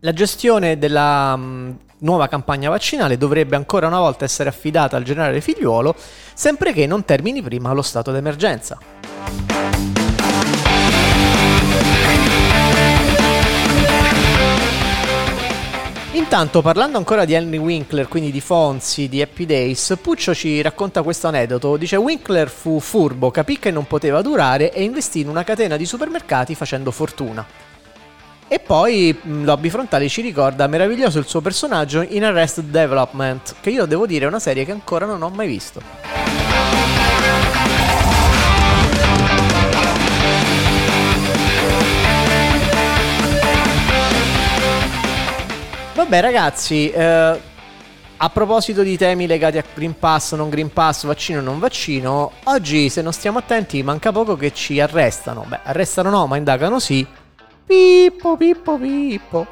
La 0.01 0.13
gestione 0.13 0.77
della 0.77 1.35
mh, 1.35 1.77
nuova 1.99 2.29
campagna 2.29 2.69
vaccinale 2.69 3.17
dovrebbe 3.17 3.57
ancora 3.57 3.87
una 3.87 3.99
volta 3.99 4.23
essere 4.23 4.47
affidata 4.47 4.95
al 4.95 5.03
generale 5.03 5.41
Figliuolo, 5.41 5.93
sempre 6.33 6.71
che 6.71 6.87
non 6.87 7.03
termini 7.03 7.41
prima 7.41 7.73
lo 7.73 7.81
stato 7.81 8.09
d'emergenza. 8.13 8.77
Intanto, 16.13 16.61
parlando 16.61 16.97
ancora 16.97 17.25
di 17.25 17.33
Henry 17.33 17.57
Winkler, 17.57 18.07
quindi 18.07 18.31
di 18.31 18.39
Fonzi, 18.39 19.09
di 19.09 19.21
Happy 19.21 19.45
Days, 19.45 19.97
Puccio 20.01 20.33
ci 20.33 20.61
racconta 20.61 21.01
questo 21.03 21.27
aneddoto. 21.27 21.75
Dice: 21.75 21.97
Winkler 21.97 22.47
fu 22.47 22.79
furbo, 22.79 23.31
capì 23.31 23.59
che 23.59 23.69
non 23.69 23.85
poteva 23.85 24.21
durare 24.21 24.71
e 24.71 24.81
investì 24.81 25.19
in 25.19 25.27
una 25.27 25.43
catena 25.43 25.75
di 25.75 25.85
supermercati 25.85 26.55
facendo 26.55 26.91
fortuna. 26.91 27.68
E 28.51 28.57
poi 28.57 29.15
mh, 29.21 29.43
Lobby 29.43 29.69
Frontali 29.69 30.09
ci 30.09 30.21
ricorda 30.21 30.65
meraviglioso 30.65 31.19
il 31.19 31.27
suo 31.27 31.39
personaggio 31.39 32.01
in 32.01 32.23
Arrested 32.23 32.71
Development, 32.71 33.57
che 33.61 33.69
io 33.69 33.85
devo 33.85 34.07
dire 34.07 34.25
è 34.25 34.27
una 34.27 34.39
serie 34.39 34.65
che 34.65 34.71
ancora 34.71 35.05
non 35.05 35.21
ho 35.21 35.29
mai 35.29 35.47
visto. 35.47 35.79
Vabbè 45.93 46.19
ragazzi, 46.19 46.89
eh, 46.89 47.39
a 48.17 48.29
proposito 48.31 48.81
di 48.81 48.97
temi 48.97 49.27
legati 49.27 49.59
a 49.59 49.63
Green 49.75 49.99
Pass, 49.99 50.33
non 50.33 50.49
Green 50.49 50.73
Pass, 50.73 51.05
vaccino, 51.05 51.39
non 51.39 51.59
vaccino, 51.59 52.31
oggi 52.45 52.89
se 52.89 53.03
non 53.03 53.13
stiamo 53.13 53.37
attenti 53.37 53.83
manca 53.83 54.11
poco 54.11 54.35
che 54.35 54.51
ci 54.53 54.79
arrestano. 54.79 55.45
Beh, 55.47 55.59
arrestano 55.65 56.09
no, 56.09 56.25
ma 56.25 56.35
indagano 56.35 56.79
sì. 56.79 57.05
Pippo, 57.69 58.35
pippo, 58.35 58.79
pippo. 58.79 59.45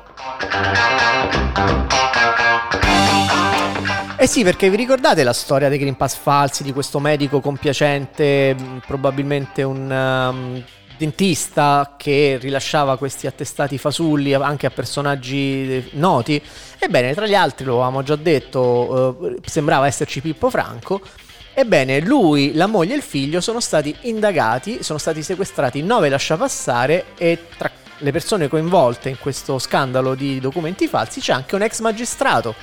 Eh 4.17 4.25
sì, 4.25 4.41
perché 4.41 4.71
vi 4.71 4.75
ricordate 4.75 5.23
la 5.23 5.33
storia 5.33 5.69
dei 5.69 5.77
Green 5.77 5.95
Pass 5.95 6.15
falsi, 6.15 6.63
di 6.63 6.73
questo 6.73 6.99
medico 6.99 7.41
compiacente, 7.41 8.55
probabilmente 8.87 9.61
un 9.61 9.91
um, 9.91 10.63
dentista 10.97 11.93
che 11.95 12.39
rilasciava 12.41 12.97
questi 12.97 13.27
attestati 13.27 13.77
fasulli 13.77 14.33
anche 14.33 14.65
a 14.65 14.71
personaggi 14.71 15.75
eh, 15.75 15.89
noti? 15.91 16.41
Ebbene, 16.79 17.13
tra 17.13 17.27
gli 17.27 17.35
altri, 17.35 17.65
lo 17.65 17.73
avevamo 17.73 18.01
già 18.01 18.15
detto, 18.15 19.27
eh, 19.27 19.35
sembrava 19.45 19.85
esserci 19.85 20.21
Pippo 20.21 20.49
Franco. 20.49 21.01
Ebbene, 21.53 22.01
lui, 22.01 22.55
la 22.55 22.65
moglie 22.65 22.93
e 22.93 22.97
il 22.97 23.03
figlio 23.03 23.41
sono 23.41 23.59
stati 23.59 23.95
indagati, 24.01 24.81
sono 24.81 24.97
stati 24.97 25.21
sequestrati 25.21 25.83
nove 25.83 26.09
lasciapassare 26.09 27.05
e 27.15 27.45
tra 27.55 27.69
le 27.99 28.11
persone 28.11 28.47
coinvolte 28.47 29.09
in 29.09 29.17
questo 29.19 29.57
scandalo 29.57 30.13
di 30.13 30.39
documenti 30.39 30.87
falsi 30.87 31.19
c'è 31.19 31.33
anche 31.33 31.55
un 31.55 31.63
ex 31.63 31.79
magistrato. 31.79 32.55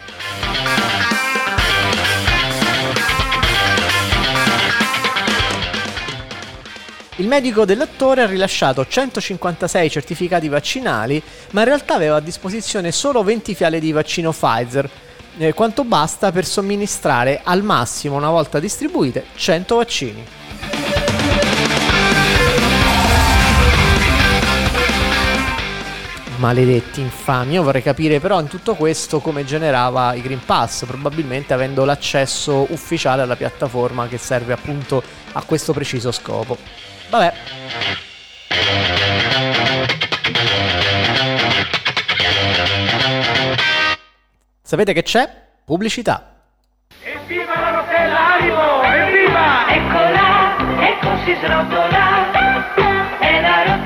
Il 7.16 7.28
medico 7.28 7.64
dell'attore 7.64 8.22
ha 8.22 8.26
rilasciato 8.26 8.84
156 8.86 9.88
certificati 9.88 10.48
vaccinali, 10.48 11.22
ma 11.52 11.60
in 11.60 11.66
realtà 11.66 11.94
aveva 11.94 12.16
a 12.16 12.20
disposizione 12.20 12.90
solo 12.90 13.22
20 13.22 13.54
fiale 13.54 13.78
di 13.78 13.92
vaccino 13.92 14.32
Pfizer, 14.32 14.90
eh, 15.38 15.52
quanto 15.52 15.84
basta 15.84 16.32
per 16.32 16.44
somministrare 16.44 17.40
al 17.44 17.62
massimo, 17.62 18.16
una 18.16 18.30
volta 18.30 18.58
distribuite, 18.58 19.26
100 19.36 19.76
vaccini. 19.76 20.24
Maledetti 26.36 27.00
infami, 27.00 27.54
io 27.54 27.62
vorrei 27.62 27.82
capire 27.82 28.20
però 28.20 28.40
in 28.40 28.48
tutto 28.48 28.74
questo 28.74 29.20
come 29.20 29.44
generava 29.44 30.14
i 30.14 30.20
Green 30.20 30.44
Pass, 30.44 30.84
probabilmente 30.84 31.54
avendo 31.54 31.84
l'accesso 31.84 32.66
ufficiale 32.70 33.22
alla 33.22 33.36
piattaforma 33.36 34.08
che 34.08 34.18
serve 34.18 34.52
appunto 34.52 35.02
a 35.32 35.42
questo 35.42 35.72
preciso 35.72 36.10
scopo. 36.12 36.58
Vabbè. 37.08 37.32
Sapete 44.62 44.92
che 44.92 45.02
c'è? 45.02 45.30
Pubblicità. 45.64 46.32
Evviva 47.02 47.58
la 47.60 47.70
rotella 47.70 48.34
Haribo! 48.34 48.82
Evviva! 48.82 49.68
Eccola, 49.68 50.56
ecco 50.88 51.16
si 51.24 51.36
srotola, 51.40 52.32
è 53.20 53.40
la 53.40 53.62
rotella 53.62 53.83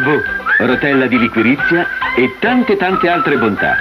Haribo, 0.00 0.22
rotella 0.58 1.06
di 1.06 1.18
liquirizia 1.18 1.86
e 2.16 2.36
tante 2.38 2.76
tante 2.76 3.08
altre 3.08 3.36
bontà. 3.36 3.76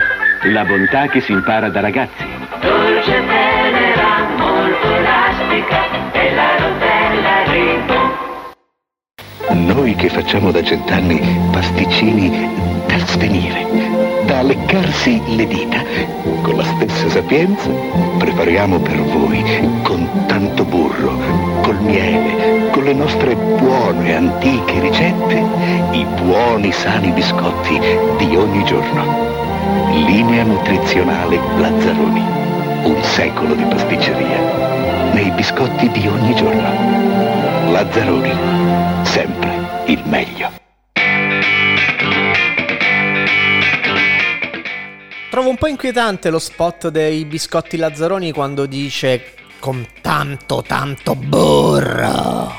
La 0.52 0.66
bontà 0.66 1.08
che 1.08 1.22
si 1.22 1.32
impara 1.32 1.70
da 1.70 1.80
ragazzi. 1.80 2.26
Dolce 2.60 3.24
tenera, 3.26 4.28
molto 4.38 4.96
elastica, 4.96 6.12
è 6.12 6.34
la 6.34 6.58
rotella 6.58 7.30
Haribo. 7.46 8.18
Noi 9.52 9.96
che 9.96 10.10
facciamo 10.10 10.52
da 10.52 10.62
cent'anni 10.62 11.50
pasticcini 11.52 12.84
da 12.86 12.98
svenire, 12.98 13.66
da 14.30 14.44
leccarsi 14.44 15.20
le 15.36 15.48
dita, 15.48 15.84
con 16.44 16.56
la 16.56 16.64
stessa 16.64 17.10
sapienza 17.10 17.68
prepariamo 18.20 18.78
per 18.78 19.02
voi 19.02 19.44
con 19.82 20.08
tanto 20.28 20.64
burro, 20.66 21.18
col 21.64 21.80
miele, 21.82 22.70
con 22.70 22.84
le 22.84 22.94
nostre 22.94 23.36
buone 23.36 24.16
antiche 24.16 24.82
ricette, 24.82 25.44
i 25.94 26.06
buoni 26.22 26.72
sani 26.72 27.10
biscotti 27.10 27.80
di 28.20 28.36
ogni 28.36 28.64
giorno. 28.66 29.04
Linea 29.94 30.44
nutrizionale 30.44 31.40
Lazzaroni. 31.58 32.24
Un 32.84 33.02
secolo 33.02 33.56
di 33.56 33.64
pasticceria. 33.64 35.12
Nei 35.12 35.32
biscotti 35.32 35.90
di 35.90 36.08
ogni 36.08 36.36
giorno. 36.36 37.72
Lazzaroni. 37.72 38.32
Sempre 39.02 39.84
il 39.86 40.02
meglio. 40.06 40.59
Trovo 45.40 45.54
un 45.54 45.58
po' 45.58 45.68
inquietante 45.68 46.30
lo 46.30 46.38
spot 46.38 46.90
dei 46.90 47.24
biscotti 47.24 47.78
Lazzaroni 47.78 48.34
quando 48.34 48.66
dice 48.66 49.36
con 49.60 49.88
tanto 50.02 50.62
tanto 50.62 51.16
burro. 51.16 52.52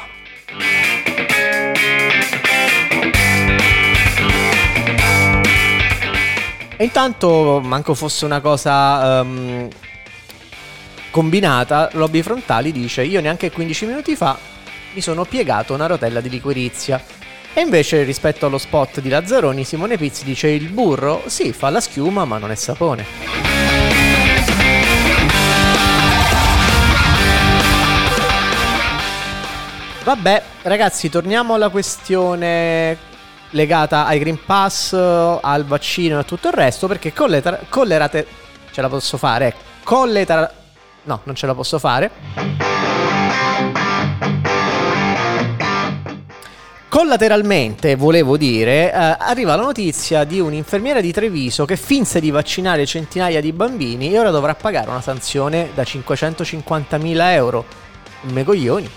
E 6.79 6.83
intanto, 6.83 7.61
manco 7.63 7.93
fosse 7.93 8.25
una 8.25 8.41
cosa 8.41 9.21
ehm, 9.21 9.69
combinata, 11.11 11.91
Lobby 11.93 12.23
Frontali 12.23 12.73
dice 12.73 13.05
io 13.05 13.21
neanche 13.21 13.51
15 13.51 13.85
minuti 13.85 14.17
fa 14.17 14.39
mi 14.95 15.03
sono 15.03 15.27
piegato 15.27 15.75
una 15.75 15.85
rotella 15.85 16.23
di 16.23 16.31
liquirizia. 16.31 17.20
E 17.53 17.61
invece 17.61 18.05
rispetto 18.05 18.47
allo 18.47 18.59
spot 18.59 19.01
di 19.01 19.09
Lazzaroni, 19.09 19.65
Simone 19.65 19.97
Pizzi 19.97 20.25
dice 20.25 20.49
il 20.49 20.69
burro 20.69 21.25
sì 21.27 21.53
fa 21.53 21.69
la 21.71 21.81
schiuma 21.81 22.25
ma 22.25 22.39
non 22.39 22.51
è 22.51 22.55
sapone. 22.55 23.05
Vabbè, 30.03 30.43
ragazzi, 30.63 31.11
torniamo 31.11 31.55
alla 31.55 31.69
questione 31.69 32.97
legata 33.51 34.07
ai 34.07 34.19
Green 34.19 34.39
Pass, 34.45 34.93
al 34.93 35.65
vaccino 35.67 36.17
e 36.17 36.21
a 36.21 36.25
tutto 36.25 36.49
il 36.49 36.55
resto, 36.55 36.87
perché 36.87 37.13
colleta- 37.13 37.61
collerate... 37.69 38.27
Ce 38.73 38.81
la 38.81 38.89
posso 38.89 39.19
fare, 39.19 39.49
eh. 39.49 39.55
Colleta... 39.83 40.53
No, 41.03 41.21
non 41.25 41.35
ce 41.35 41.47
la 41.47 41.55
posso 41.55 41.79
fare. 41.79 42.70
Collateralmente, 47.01 47.97
volevo 47.97 48.37
dire, 48.37 48.93
eh, 48.93 49.17
arriva 49.19 49.57
la 49.57 49.63
notizia 49.63 50.25
di 50.25 50.39
un'infermiera 50.39 51.01
di 51.01 51.11
Treviso 51.13 51.65
che 51.65 51.79
finse 51.79 52.21
di 52.21 52.31
vaccinare 52.31 52.85
centinaia 52.85 53.41
di 53.41 53.55
bambini 53.55 54.13
e 54.13 54.19
ora 54.19 54.29
dovrà 54.29 54.55
pagare 54.55 54.91
una 54.91 55.01
sanzione 55.01 55.71
da 55.73 55.83
550.000 55.83 57.33
euro. 57.33 57.65
me 58.25 58.45
coglioni. 58.45 58.91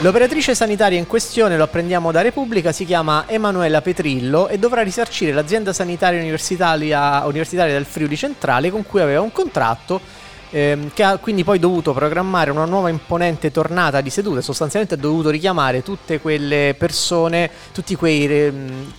L'operatrice 0.00 0.54
sanitaria 0.54 0.98
in 0.98 1.06
questione, 1.06 1.56
lo 1.56 1.64
apprendiamo 1.64 2.12
da 2.12 2.20
Repubblica, 2.20 2.70
si 2.70 2.84
chiama 2.84 3.24
Emanuela 3.28 3.80
Petrillo 3.80 4.48
e 4.48 4.58
dovrà 4.58 4.82
risarcire 4.82 5.32
l'azienda 5.32 5.72
sanitaria 5.72 6.20
universitaria, 6.20 7.24
universitaria 7.24 7.72
del 7.72 7.86
Friuli 7.86 8.14
Centrale 8.14 8.70
con 8.70 8.84
cui 8.84 9.00
aveva 9.00 9.22
un 9.22 9.32
contratto 9.32 10.24
ehm, 10.50 10.90
che 10.92 11.02
ha 11.02 11.16
quindi 11.18 11.44
poi 11.44 11.58
dovuto 11.58 11.92
programmare 11.92 12.50
una 12.50 12.64
nuova 12.64 12.88
imponente 12.88 13.50
tornata 13.50 14.00
di 14.00 14.10
sedute, 14.10 14.42
sostanzialmente 14.42 14.94
ha 14.94 14.98
dovuto 14.98 15.30
richiamare 15.30 15.82
tutte 15.82 16.20
quelle 16.20 16.74
persone, 16.76 17.50
tutte 17.72 17.96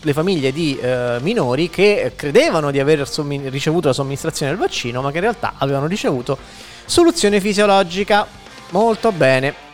le 0.01 0.13
famiglie 0.13 0.51
di 0.51 0.77
eh, 0.79 1.17
minori 1.21 1.69
che 1.69 2.13
credevano 2.15 2.71
di 2.71 2.79
aver 2.79 3.07
sommi- 3.07 3.49
ricevuto 3.49 3.87
la 3.87 3.93
somministrazione 3.93 4.51
del 4.51 4.59
vaccino, 4.59 5.01
ma 5.01 5.11
che 5.11 5.17
in 5.17 5.23
realtà 5.23 5.53
avevano 5.57 5.87
ricevuto 5.87 6.37
soluzione 6.85 7.39
fisiologica. 7.39 8.25
Molto 8.71 9.11
bene. 9.13 9.66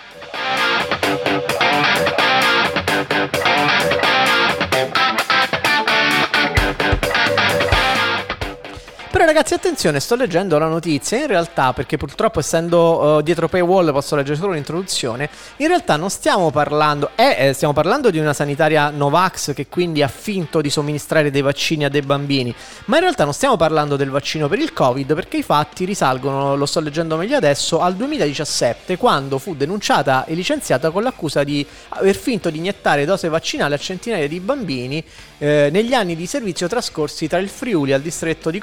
Ragazzi 9.34 9.56
attenzione, 9.56 10.00
sto 10.00 10.16
leggendo 10.16 10.60
la 10.60 10.68
notizia, 10.68 11.18
in 11.18 11.26
realtà 11.26 11.74
perché 11.74 11.98
purtroppo 11.98 12.40
essendo 12.40 13.00
uh, 13.00 13.22
dietro 13.24 13.48
paywall 13.48 13.92
posso 13.92 14.16
leggere 14.16 14.38
solo 14.38 14.52
l'introduzione, 14.52 15.28
in 15.58 15.68
realtà 15.70 15.96
non 15.96 16.12
stiamo 16.12 16.52
parlando, 16.52 17.10
eh, 17.16 17.48
eh, 17.48 17.54
stiamo 17.54 17.74
parlando 17.74 18.12
di 18.12 18.20
una 18.20 18.34
sanitaria 18.34 18.92
Novax 18.92 19.56
che 19.56 19.66
quindi 19.66 20.04
ha 20.04 20.08
finto 20.08 20.62
di 20.62 20.70
somministrare 20.70 21.32
dei 21.32 21.42
vaccini 21.42 21.84
a 21.84 21.90
dei 21.90 22.02
bambini, 22.02 22.54
ma 22.86 22.98
in 22.98 23.02
realtà 23.02 23.24
non 23.24 23.34
stiamo 23.34 23.58
parlando 23.58 23.96
del 23.96 24.12
vaccino 24.12 24.48
per 24.48 24.60
il 24.60 24.72
Covid 24.72 25.16
perché 25.16 25.38
i 25.38 25.44
fatti 25.44 25.84
risalgono, 25.84 26.56
lo 26.56 26.68
sto 26.68 26.80
leggendo 26.80 27.18
meglio 27.18 27.36
adesso, 27.36 27.80
al 27.80 27.96
2017 27.96 28.98
quando 28.98 29.40
fu 29.40 29.56
denunciata 29.56 30.26
e 30.26 30.36
licenziata 30.36 30.92
con 30.92 31.02
l'accusa 31.02 31.44
di 31.44 31.66
aver 31.90 32.16
finto 32.16 32.52
di 32.52 32.60
iniettare 32.60 33.04
dose 33.04 33.30
vaccinali 33.30 33.74
a 33.74 33.78
centinaia 33.78 34.28
di 34.28 34.40
bambini 34.40 35.04
eh, 35.40 35.70
negli 35.72 35.94
anni 35.94 36.16
di 36.16 36.28
servizio 36.28 36.68
trascorsi 36.68 37.28
tra 37.28 37.40
il 37.40 37.50
Friuli 37.50 37.94
al 37.94 38.02
distretto 38.02 38.52
di 38.52 38.60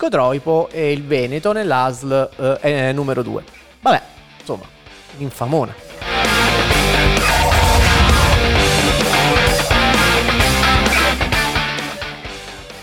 E 0.69 0.93
il 0.93 1.05
Veneto 1.05 1.53
nell'ASL 1.53 2.59
eh, 2.61 2.89
eh, 2.89 2.93
numero 2.93 3.23
2. 3.23 3.45
Vabbè, 3.81 4.03
insomma, 4.39 4.65
infamona. 5.19 5.75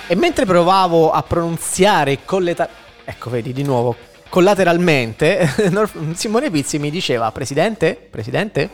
E 0.09 0.15
mentre 0.15 0.45
provavo 0.45 1.11
a 1.11 1.21
pronunziare 1.21 2.19
colleta... 2.23 2.69
Ecco, 3.03 3.29
vedi, 3.29 3.51
di 3.51 3.63
nuovo, 3.63 3.93
collateralmente, 4.29 5.49
Simone 6.15 6.49
Pizzi 6.49 6.79
mi 6.79 6.89
diceva, 6.89 7.29
Presidente? 7.31 8.07
Presidente? 8.09 8.69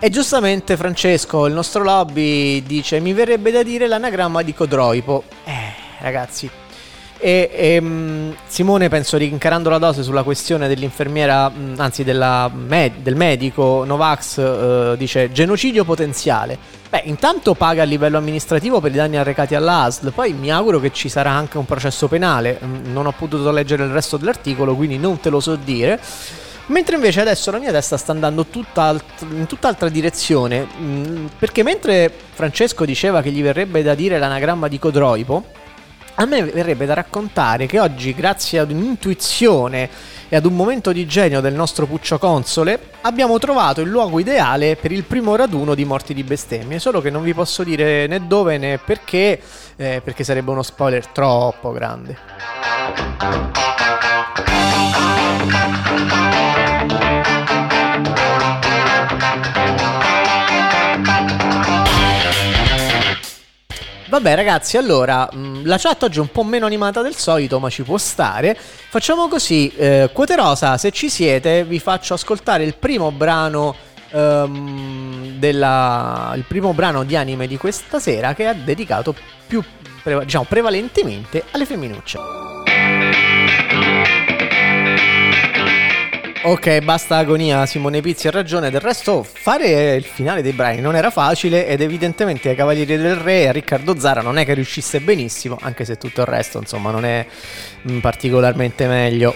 E 0.00 0.10
giustamente 0.10 0.76
Francesco, 0.76 1.46
il 1.46 1.52
nostro 1.52 1.82
lobby, 1.82 2.62
dice 2.62 3.00
mi 3.00 3.12
verrebbe 3.12 3.50
da 3.50 3.64
dire 3.64 3.88
l'anagramma 3.88 4.42
di 4.42 4.54
Codroipo. 4.54 5.24
Eh, 5.42 5.72
ragazzi. 5.98 6.48
E, 7.18 7.50
e 7.52 7.78
um, 7.78 8.32
Simone, 8.46 8.88
penso 8.88 9.16
rincarando 9.16 9.68
la 9.68 9.78
dose 9.78 10.04
sulla 10.04 10.22
questione 10.22 10.68
dell'infermiera, 10.68 11.50
anzi 11.78 12.04
med- 12.04 12.98
del 12.98 13.16
medico 13.16 13.82
Novax, 13.84 14.36
uh, 14.36 14.96
dice 14.96 15.32
genocidio 15.32 15.84
potenziale. 15.84 16.56
Beh, 16.88 17.02
intanto 17.06 17.54
paga 17.54 17.82
a 17.82 17.84
livello 17.84 18.18
amministrativo 18.18 18.80
per 18.80 18.92
i 18.92 18.94
danni 18.94 19.16
arrecati 19.16 19.56
all'ASL, 19.56 20.12
poi 20.12 20.32
mi 20.32 20.52
auguro 20.52 20.78
che 20.78 20.92
ci 20.92 21.08
sarà 21.08 21.32
anche 21.32 21.58
un 21.58 21.64
processo 21.64 22.06
penale. 22.06 22.60
Non 22.84 23.06
ho 23.06 23.12
potuto 23.18 23.50
leggere 23.50 23.82
il 23.82 23.90
resto 23.90 24.16
dell'articolo, 24.16 24.76
quindi 24.76 24.96
non 24.96 25.18
te 25.18 25.28
lo 25.28 25.40
so 25.40 25.56
dire. 25.56 26.00
Mentre 26.68 26.96
invece 26.96 27.20
adesso 27.20 27.50
la 27.50 27.58
mia 27.58 27.72
testa 27.72 27.96
sta 27.96 28.12
andando 28.12 28.46
tutt'alt- 28.46 29.22
in 29.30 29.46
tutt'altra 29.46 29.88
direzione. 29.88 30.66
Mm, 30.78 31.26
perché 31.38 31.62
mentre 31.62 32.12
Francesco 32.32 32.84
diceva 32.84 33.22
che 33.22 33.30
gli 33.30 33.42
verrebbe 33.42 33.82
da 33.82 33.94
dire 33.94 34.18
l'anagramma 34.18 34.68
di 34.68 34.78
Codroipo, 34.78 35.44
a 36.20 36.26
me 36.26 36.42
verrebbe 36.42 36.84
da 36.84 36.94
raccontare 36.94 37.66
che 37.66 37.78
oggi, 37.78 38.12
grazie 38.12 38.58
ad 38.58 38.70
un'intuizione 38.70 39.88
e 40.28 40.36
ad 40.36 40.44
un 40.44 40.56
momento 40.56 40.92
di 40.92 41.06
genio 41.06 41.40
del 41.40 41.54
nostro 41.54 41.86
Puccio 41.86 42.18
Console, 42.18 42.90
abbiamo 43.02 43.38
trovato 43.38 43.80
il 43.80 43.88
luogo 43.88 44.18
ideale 44.18 44.76
per 44.76 44.92
il 44.92 45.04
primo 45.04 45.36
raduno 45.36 45.74
di 45.74 45.84
morti 45.84 46.12
di 46.12 46.24
bestemmie. 46.24 46.80
Solo 46.80 47.00
che 47.00 47.08
non 47.08 47.22
vi 47.22 47.32
posso 47.32 47.62
dire 47.62 48.06
né 48.08 48.26
dove 48.26 48.58
né 48.58 48.78
perché, 48.78 49.40
eh, 49.76 50.00
perché 50.02 50.24
sarebbe 50.24 50.50
uno 50.50 50.62
spoiler 50.62 51.06
troppo 51.06 51.70
grande. 51.70 53.77
Vabbè 64.08 64.34
ragazzi, 64.34 64.78
allora, 64.78 65.28
mh, 65.30 65.66
la 65.66 65.76
chat 65.76 66.04
oggi 66.04 66.16
è 66.16 66.20
un 66.22 66.32
po' 66.32 66.42
meno 66.42 66.64
animata 66.64 67.02
del 67.02 67.14
solito, 67.14 67.58
ma 67.58 67.68
ci 67.68 67.82
può 67.82 67.98
stare. 67.98 68.56
Facciamo 68.56 69.28
così, 69.28 69.70
eh, 69.76 70.08
Quoterosa, 70.12 70.78
se 70.78 70.90
ci 70.92 71.10
siete, 71.10 71.64
vi 71.64 71.78
faccio 71.78 72.14
ascoltare 72.14 72.64
il 72.64 72.74
primo 72.74 73.12
brano 73.12 73.76
um, 74.12 75.38
della, 75.38 76.32
il 76.36 76.44
primo 76.48 76.72
brano 76.72 77.04
di 77.04 77.16
anime 77.16 77.46
di 77.46 77.58
questa 77.58 78.00
sera 78.00 78.32
che 78.32 78.48
è 78.48 78.54
dedicato 78.54 79.14
più, 79.46 79.62
diciamo, 80.02 80.44
prevalentemente 80.48 81.44
alle 81.50 81.66
femminucce. 81.66 82.57
Ok, 86.48 86.78
basta 86.78 87.18
agonia, 87.18 87.66
Simone 87.66 88.00
Pizzi 88.00 88.26
ha 88.26 88.30
ragione. 88.30 88.70
Del 88.70 88.80
resto, 88.80 89.22
fare 89.22 89.96
il 89.96 90.04
finale 90.04 90.40
dei 90.40 90.52
brani 90.52 90.80
non 90.80 90.96
era 90.96 91.10
facile 91.10 91.66
ed 91.66 91.82
evidentemente 91.82 92.48
ai 92.48 92.56
Cavalieri 92.56 92.96
del 92.96 93.16
Re 93.16 93.42
e 93.42 93.48
a 93.48 93.52
Riccardo 93.52 93.98
Zara 93.98 94.22
non 94.22 94.38
è 94.38 94.46
che 94.46 94.54
riuscisse 94.54 95.00
benissimo, 95.00 95.58
anche 95.60 95.84
se 95.84 95.98
tutto 95.98 96.22
il 96.22 96.26
resto, 96.26 96.56
insomma, 96.56 96.90
non 96.90 97.04
è 97.04 97.26
mm, 97.90 97.98
particolarmente 97.98 98.86
meglio. 98.86 99.34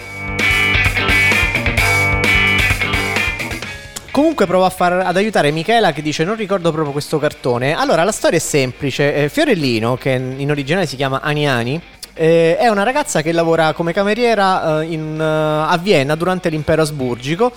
Comunque 4.09 4.47
provo 4.47 4.67
far, 4.71 4.93
ad 5.05 5.15
aiutare 5.15 5.51
Michela 5.51 5.91
che 5.91 6.01
dice 6.01 6.23
non 6.23 6.35
ricordo 6.35 6.71
proprio 6.71 6.93
questo 6.93 7.19
cartone. 7.19 7.75
Allora, 7.75 8.03
la 8.03 8.11
storia 8.11 8.39
è 8.39 8.41
semplice. 8.41 9.13
Eh, 9.13 9.29
Fiorellino, 9.29 9.97
che 9.97 10.13
in 10.13 10.49
originale 10.49 10.87
si 10.87 10.95
chiama 10.95 11.21
Aniani, 11.21 11.79
eh, 12.13 12.57
è 12.57 12.67
una 12.67 12.83
ragazza 12.83 13.21
che 13.21 13.31
lavora 13.31 13.73
come 13.73 13.93
cameriera 13.93 14.81
eh, 14.81 14.85
in, 14.85 15.15
uh, 15.19 15.71
a 15.71 15.77
Vienna 15.81 16.15
durante 16.15 16.49
l'impero 16.49 16.81
asburgico. 16.81 17.51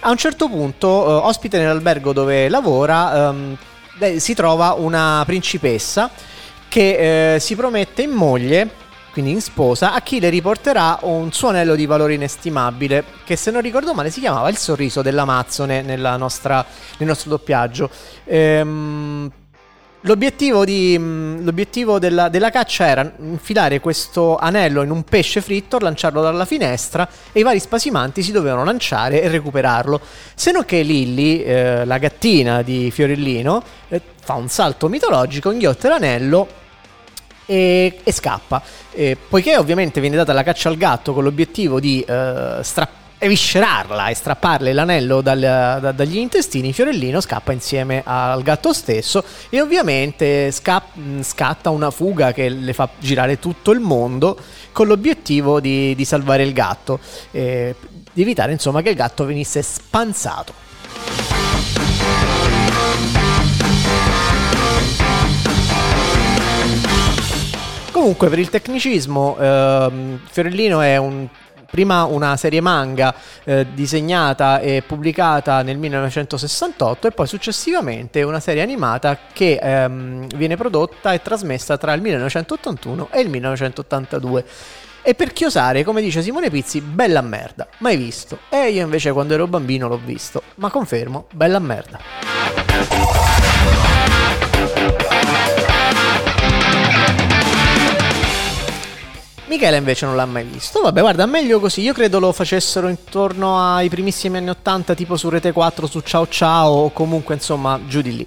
A 0.00 0.10
un 0.10 0.16
certo 0.16 0.48
punto, 0.48 0.88
uh, 0.88 1.26
ospite 1.26 1.58
nell'albergo 1.58 2.12
dove 2.12 2.48
lavora, 2.48 3.30
um, 3.30 3.56
si 4.16 4.34
trova 4.34 4.72
una 4.72 5.22
principessa 5.24 6.10
che 6.68 7.34
eh, 7.34 7.38
si 7.38 7.54
promette 7.54 8.00
in 8.00 8.10
moglie, 8.10 8.68
quindi 9.12 9.30
in 9.30 9.42
sposa, 9.42 9.92
a 9.92 10.00
chi 10.00 10.18
le 10.20 10.30
riporterà 10.30 11.00
un 11.02 11.30
suo 11.30 11.48
anello 11.48 11.74
di 11.74 11.84
valore 11.84 12.14
inestimabile, 12.14 13.04
che 13.24 13.36
se 13.36 13.50
non 13.50 13.60
ricordo 13.60 13.92
male 13.92 14.10
si 14.10 14.20
chiamava 14.20 14.48
Il 14.48 14.56
sorriso 14.56 15.02
dell'Amazzone 15.02 15.82
nostra, 16.16 16.64
nel 16.96 17.08
nostro 17.08 17.28
doppiaggio. 17.28 17.90
Ehm, 18.24 19.30
L'obiettivo, 20.04 20.64
di, 20.64 20.96
mm, 20.98 21.44
l'obiettivo 21.44 22.00
della, 22.00 22.28
della, 22.28 22.50
caccia 22.50 22.88
era 22.88 23.12
infilare 23.20 23.78
questo 23.78 24.36
anello 24.36 24.82
in 24.82 24.90
un 24.90 25.04
pesce 25.04 25.40
fritto, 25.40 25.78
lanciarlo 25.78 26.20
dalla 26.20 26.44
finestra 26.44 27.08
e 27.30 27.38
i 27.38 27.44
vari 27.44 27.60
spasimanti 27.60 28.20
si 28.20 28.32
dovevano 28.32 28.64
lanciare 28.64 29.22
e 29.22 29.28
recuperarlo. 29.28 30.00
Se 30.34 30.50
non 30.50 30.64
che 30.64 30.82
Lilly, 30.82 31.42
eh, 31.42 31.84
la 31.84 31.98
gattina 31.98 32.62
di 32.62 32.90
Fiorellino, 32.90 33.62
eh, 33.88 34.00
fa 34.20 34.34
un 34.34 34.48
salto 34.48 34.88
mitologico, 34.88 35.52
inghiotte 35.52 35.88
l'anello 35.88 36.48
e, 37.46 38.00
e 38.02 38.12
scappa. 38.12 38.60
E, 38.90 39.16
poiché 39.28 39.56
ovviamente 39.56 40.00
viene 40.00 40.16
data 40.16 40.32
la 40.32 40.42
caccia 40.42 40.68
al 40.68 40.78
gatto 40.78 41.12
con 41.12 41.22
l'obiettivo 41.22 41.78
di 41.78 42.00
eh, 42.00 42.58
strappare 42.60 43.01
eviscerarla 43.22 44.08
e 44.08 44.14
strapparle 44.14 44.72
l'anello 44.72 45.20
dal, 45.20 45.38
da, 45.38 45.92
dagli 45.92 46.16
intestini, 46.16 46.72
Fiorellino 46.72 47.20
scappa 47.20 47.52
insieme 47.52 48.02
al 48.04 48.42
gatto 48.42 48.72
stesso 48.72 49.22
e 49.48 49.60
ovviamente 49.60 50.50
sca- 50.50 50.82
scatta 51.20 51.70
una 51.70 51.92
fuga 51.92 52.32
che 52.32 52.48
le 52.48 52.72
fa 52.72 52.88
girare 52.98 53.38
tutto 53.38 53.70
il 53.70 53.78
mondo 53.78 54.36
con 54.72 54.88
l'obiettivo 54.88 55.60
di, 55.60 55.94
di 55.94 56.04
salvare 56.04 56.42
il 56.42 56.52
gatto, 56.52 56.98
eh, 57.30 57.76
di 58.12 58.22
evitare 58.22 58.50
insomma 58.50 58.82
che 58.82 58.90
il 58.90 58.96
gatto 58.96 59.24
venisse 59.24 59.62
spanzato. 59.62 60.52
Comunque 67.92 68.28
per 68.28 68.40
il 68.40 68.50
tecnicismo 68.50 69.36
ehm, 69.38 70.18
Fiorellino 70.28 70.80
è 70.80 70.96
un 70.96 71.28
prima 71.72 72.04
una 72.04 72.36
serie 72.36 72.60
manga 72.60 73.14
eh, 73.44 73.66
disegnata 73.72 74.60
e 74.60 74.82
pubblicata 74.86 75.62
nel 75.62 75.78
1968 75.78 77.06
e 77.06 77.10
poi 77.12 77.26
successivamente 77.26 78.22
una 78.22 78.40
serie 78.40 78.60
animata 78.60 79.16
che 79.32 79.58
ehm, 79.60 80.26
viene 80.36 80.58
prodotta 80.58 81.14
e 81.14 81.22
trasmessa 81.22 81.78
tra 81.78 81.94
il 81.94 82.02
1981 82.02 83.08
e 83.10 83.20
il 83.22 83.30
1982. 83.30 84.44
E 85.00 85.14
per 85.14 85.32
chiosare, 85.32 85.82
come 85.82 86.02
dice 86.02 86.20
Simone 86.20 86.50
Pizzi, 86.50 86.82
bella 86.82 87.22
merda, 87.22 87.66
mai 87.78 87.96
visto. 87.96 88.40
E 88.50 88.68
io 88.68 88.82
invece 88.82 89.10
quando 89.12 89.32
ero 89.32 89.46
bambino 89.46 89.88
l'ho 89.88 89.98
visto, 90.04 90.42
ma 90.56 90.70
confermo, 90.70 91.24
bella 91.32 91.58
merda. 91.58 93.31
Michele 99.52 99.76
invece 99.76 100.06
non 100.06 100.16
l'ha 100.16 100.24
mai 100.24 100.44
visto. 100.44 100.80
Vabbè, 100.80 101.00
guarda, 101.02 101.26
meglio 101.26 101.60
così. 101.60 101.82
Io 101.82 101.92
credo 101.92 102.18
lo 102.18 102.32
facessero 102.32 102.88
intorno 102.88 103.60
ai 103.60 103.90
primissimi 103.90 104.38
anni 104.38 104.48
80, 104.48 104.94
tipo 104.94 105.18
su 105.18 105.28
Rete 105.28 105.52
4, 105.52 105.86
su 105.86 106.00
Ciao 106.00 106.26
Ciao, 106.26 106.70
o 106.70 106.90
comunque 106.90 107.34
insomma 107.34 107.78
giù 107.86 108.00
di 108.00 108.16
lì. 108.16 108.26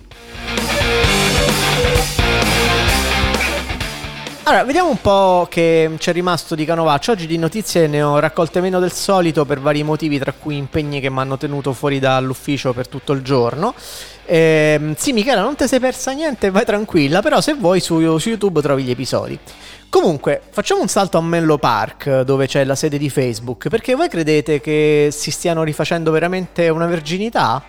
Allora, 4.43 4.63
vediamo 4.63 4.89
un 4.89 5.01
po' 5.01 5.47
che 5.49 5.89
c'è 5.97 6.13
rimasto 6.13 6.53
di 6.53 6.63
Canovaccio. 6.63 7.13
Oggi 7.13 7.25
di 7.25 7.39
notizie 7.39 7.87
ne 7.87 8.03
ho 8.03 8.19
raccolte 8.19 8.61
meno 8.61 8.79
del 8.79 8.91
solito 8.91 9.43
per 9.45 9.59
vari 9.59 9.81
motivi, 9.81 10.19
tra 10.19 10.31
cui 10.31 10.55
impegni 10.55 10.99
che 10.99 11.09
mi 11.09 11.17
hanno 11.17 11.39
tenuto 11.39 11.73
fuori 11.73 11.97
dall'ufficio 11.97 12.71
per 12.71 12.87
tutto 12.87 13.13
il 13.13 13.23
giorno. 13.23 13.73
Ehm, 14.25 14.95
sì, 14.95 15.13
Michela, 15.13 15.41
non 15.41 15.55
ti 15.55 15.67
sei 15.67 15.79
persa 15.79 16.11
niente, 16.11 16.49
vai 16.49 16.65
tranquilla, 16.65 17.21
però 17.21 17.41
se 17.41 17.53
vuoi 17.53 17.79
su, 17.79 18.17
su 18.17 18.29
YouTube 18.29 18.61
trovi 18.61 18.83
gli 18.83 18.91
episodi. 18.91 19.37
Comunque, 19.89 20.41
facciamo 20.49 20.81
un 20.81 20.87
salto 20.87 21.17
a 21.17 21.21
Menlo 21.21 21.57
Park, 21.57 22.21
dove 22.21 22.47
c'è 22.47 22.63
la 22.65 22.75
sede 22.75 22.97
di 22.97 23.09
Facebook, 23.09 23.69
perché 23.69 23.95
voi 23.95 24.09
credete 24.09 24.59
che 24.59 25.09
si 25.11 25.31
stiano 25.31 25.63
rifacendo 25.63 26.11
veramente 26.11 26.67
una 26.69 26.85
verginità? 26.85 27.63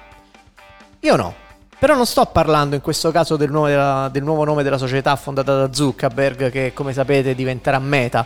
Io 1.00 1.16
no. 1.16 1.45
Però 1.78 1.94
non 1.94 2.06
sto 2.06 2.24
parlando 2.24 2.74
in 2.74 2.80
questo 2.80 3.10
caso 3.10 3.36
del, 3.36 3.50
nome 3.50 3.68
della- 3.68 4.08
del 4.10 4.22
nuovo 4.22 4.44
nome 4.44 4.62
della 4.62 4.78
società 4.78 5.14
fondata 5.14 5.54
da 5.66 5.72
Zuckerberg, 5.72 6.50
che 6.50 6.72
come 6.72 6.94
sapete 6.94 7.34
diventerà 7.34 7.78
Meta, 7.78 8.24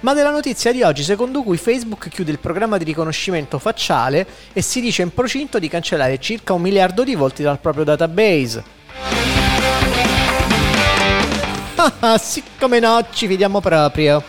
ma 0.00 0.12
della 0.12 0.30
notizia 0.30 0.70
di 0.70 0.82
oggi 0.82 1.02
secondo 1.02 1.42
cui 1.42 1.56
Facebook 1.56 2.08
chiude 2.08 2.30
il 2.30 2.38
programma 2.38 2.76
di 2.76 2.84
riconoscimento 2.84 3.58
facciale 3.58 4.26
e 4.52 4.60
si 4.60 4.82
dice 4.82 5.00
in 5.00 5.14
procinto 5.14 5.58
di 5.58 5.68
cancellare 5.68 6.18
circa 6.20 6.52
un 6.52 6.60
miliardo 6.60 7.02
di 7.02 7.14
volti 7.14 7.42
dal 7.42 7.58
proprio 7.58 7.84
database. 7.84 8.62
Ah, 11.76 11.92
ah, 12.00 12.18
siccome 12.18 12.80
no, 12.80 13.02
ci 13.10 13.26
vediamo 13.26 13.60
proprio. 13.60 14.22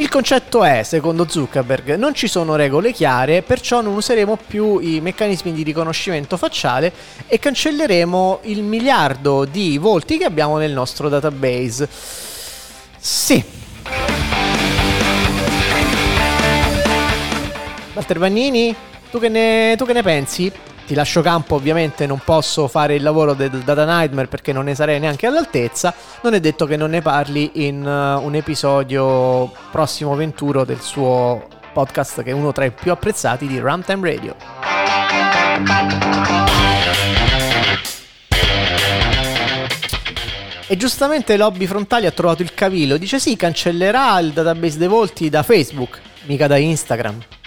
Il 0.00 0.08
concetto 0.08 0.62
è, 0.62 0.84
secondo 0.84 1.26
Zuckerberg, 1.28 1.96
non 1.96 2.14
ci 2.14 2.28
sono 2.28 2.54
regole 2.54 2.92
chiare, 2.92 3.42
perciò 3.42 3.80
non 3.80 3.96
useremo 3.96 4.36
più 4.36 4.78
i 4.78 5.00
meccanismi 5.00 5.52
di 5.52 5.64
riconoscimento 5.64 6.36
facciale 6.36 6.92
e 7.26 7.40
cancelleremo 7.40 8.40
il 8.42 8.62
miliardo 8.62 9.44
di 9.44 9.76
volti 9.76 10.16
che 10.16 10.24
abbiamo 10.24 10.56
nel 10.56 10.70
nostro 10.70 11.08
database. 11.08 11.88
Sì. 12.96 13.42
Walter 17.94 18.18
Vannini, 18.20 18.72
tu 19.10 19.18
che 19.18 19.28
ne, 19.28 19.74
tu 19.76 19.84
che 19.84 19.94
ne 19.94 20.02
pensi? 20.04 20.52
Ti 20.88 20.94
lascio 20.94 21.20
campo, 21.20 21.54
ovviamente 21.54 22.06
non 22.06 22.18
posso 22.24 22.66
fare 22.66 22.94
il 22.94 23.02
lavoro 23.02 23.34
del 23.34 23.50
Data 23.50 23.84
Nightmare 23.84 24.26
perché 24.26 24.54
non 24.54 24.64
ne 24.64 24.74
sarei 24.74 24.98
neanche 24.98 25.26
all'altezza. 25.26 25.92
Non 26.22 26.32
è 26.32 26.40
detto 26.40 26.64
che 26.64 26.78
non 26.78 26.88
ne 26.88 27.02
parli 27.02 27.66
in 27.66 27.84
uh, 27.84 28.24
un 28.24 28.34
episodio 28.34 29.52
prossimo 29.70 30.14
venturo 30.14 30.64
del 30.64 30.80
suo 30.80 31.46
podcast 31.74 32.22
che 32.22 32.30
è 32.30 32.32
uno 32.32 32.52
tra 32.52 32.64
i 32.64 32.70
più 32.70 32.90
apprezzati 32.90 33.46
di 33.46 33.58
Runtime 33.58 34.10
Radio. 34.10 34.34
E 40.68 40.76
giustamente 40.78 41.36
Lobby 41.36 41.66
Frontali 41.66 42.06
ha 42.06 42.12
trovato 42.12 42.40
il 42.40 42.54
cavillo, 42.54 42.96
dice 42.96 43.18
sì, 43.18 43.36
cancellerà 43.36 44.18
il 44.20 44.32
database 44.32 44.78
dei 44.78 44.88
volti 44.88 45.28
da 45.28 45.42
Facebook, 45.42 46.00
mica 46.24 46.46
da 46.46 46.56
Instagram. 46.56 47.37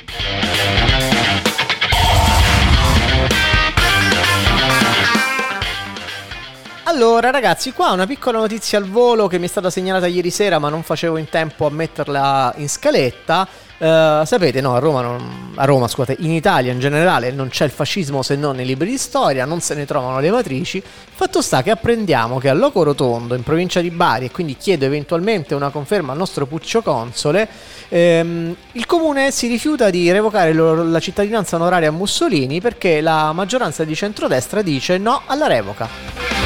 Allora 6.92 7.30
ragazzi, 7.30 7.72
qua 7.72 7.92
una 7.92 8.06
piccola 8.06 8.40
notizia 8.40 8.78
al 8.78 8.84
volo 8.84 9.28
che 9.28 9.38
mi 9.40 9.46
è 9.46 9.48
stata 9.48 9.70
segnalata 9.70 10.08
ieri 10.08 10.30
sera 10.30 10.60
ma 10.60 10.68
non 10.68 10.84
facevo 10.84 11.16
in 11.16 11.30
tempo 11.30 11.66
a 11.66 11.70
metterla 11.70 12.54
in 12.58 12.68
scaletta. 12.68 13.48
Eh, 13.78 14.22
sapete, 14.26 14.60
no, 14.60 14.76
a 14.76 14.80
Roma, 14.80 15.02
non- 15.02 15.54
a 15.56 15.64
Roma, 15.64 15.88
scusate, 15.88 16.18
in 16.20 16.32
Italia 16.32 16.74
in 16.74 16.82
generale 16.82 17.32
non 17.32 17.48
c'è 17.48 17.64
il 17.64 17.72
fascismo 17.72 18.22
se 18.24 18.36
non 18.36 18.58
nei 18.58 18.66
libri 18.66 18.90
di 18.90 18.98
storia, 18.98 19.46
non 19.46 19.62
se 19.62 19.74
ne 19.74 19.86
trovano 19.86 20.20
le 20.20 20.32
matrici. 20.32 20.84
Fatto 20.84 21.42
sta 21.42 21.64
che 21.64 21.72
apprendiamo 21.72 22.40
che 22.40 22.50
a 22.50 22.54
Loco 22.54 22.84
Rotondo, 22.84 23.36
in 23.36 23.44
provincia 23.44 23.80
di 23.80 23.90
Bari, 23.90 24.26
e 24.26 24.32
quindi 24.32 24.58
chiedo 24.58 24.84
eventualmente 24.84 25.56
una 25.56 25.70
conferma 25.70 26.12
al 26.12 26.18
nostro 26.18 26.46
Puccio 26.46 26.82
Console, 26.82 27.48
ehm, 27.88 28.54
il 28.74 28.86
comune 28.86 29.32
si 29.32 29.48
rifiuta 29.48 29.90
di 29.90 30.12
revocare 30.12 30.52
lo- 30.52 30.84
la 30.84 31.00
cittadinanza 31.00 31.56
onoraria 31.56 31.88
a 31.88 31.92
Mussolini 31.92 32.60
perché 32.60 33.00
la 33.00 33.32
maggioranza 33.32 33.86
di 33.86 33.96
centrodestra 33.96 34.62
dice 34.62 34.98
no 34.98 35.22
alla 35.26 35.48
revoca. 35.48 36.41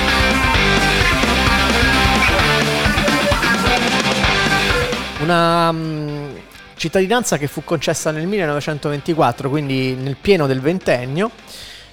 Una 5.25 5.71
mm, 5.71 6.35
cittadinanza 6.75 7.37
che 7.37 7.47
fu 7.47 7.63
concessa 7.63 8.11
nel 8.11 8.27
1924, 8.27 9.49
quindi 9.49 9.95
nel 9.95 10.17
pieno 10.21 10.45
del 10.45 10.61
ventennio. 10.61 11.31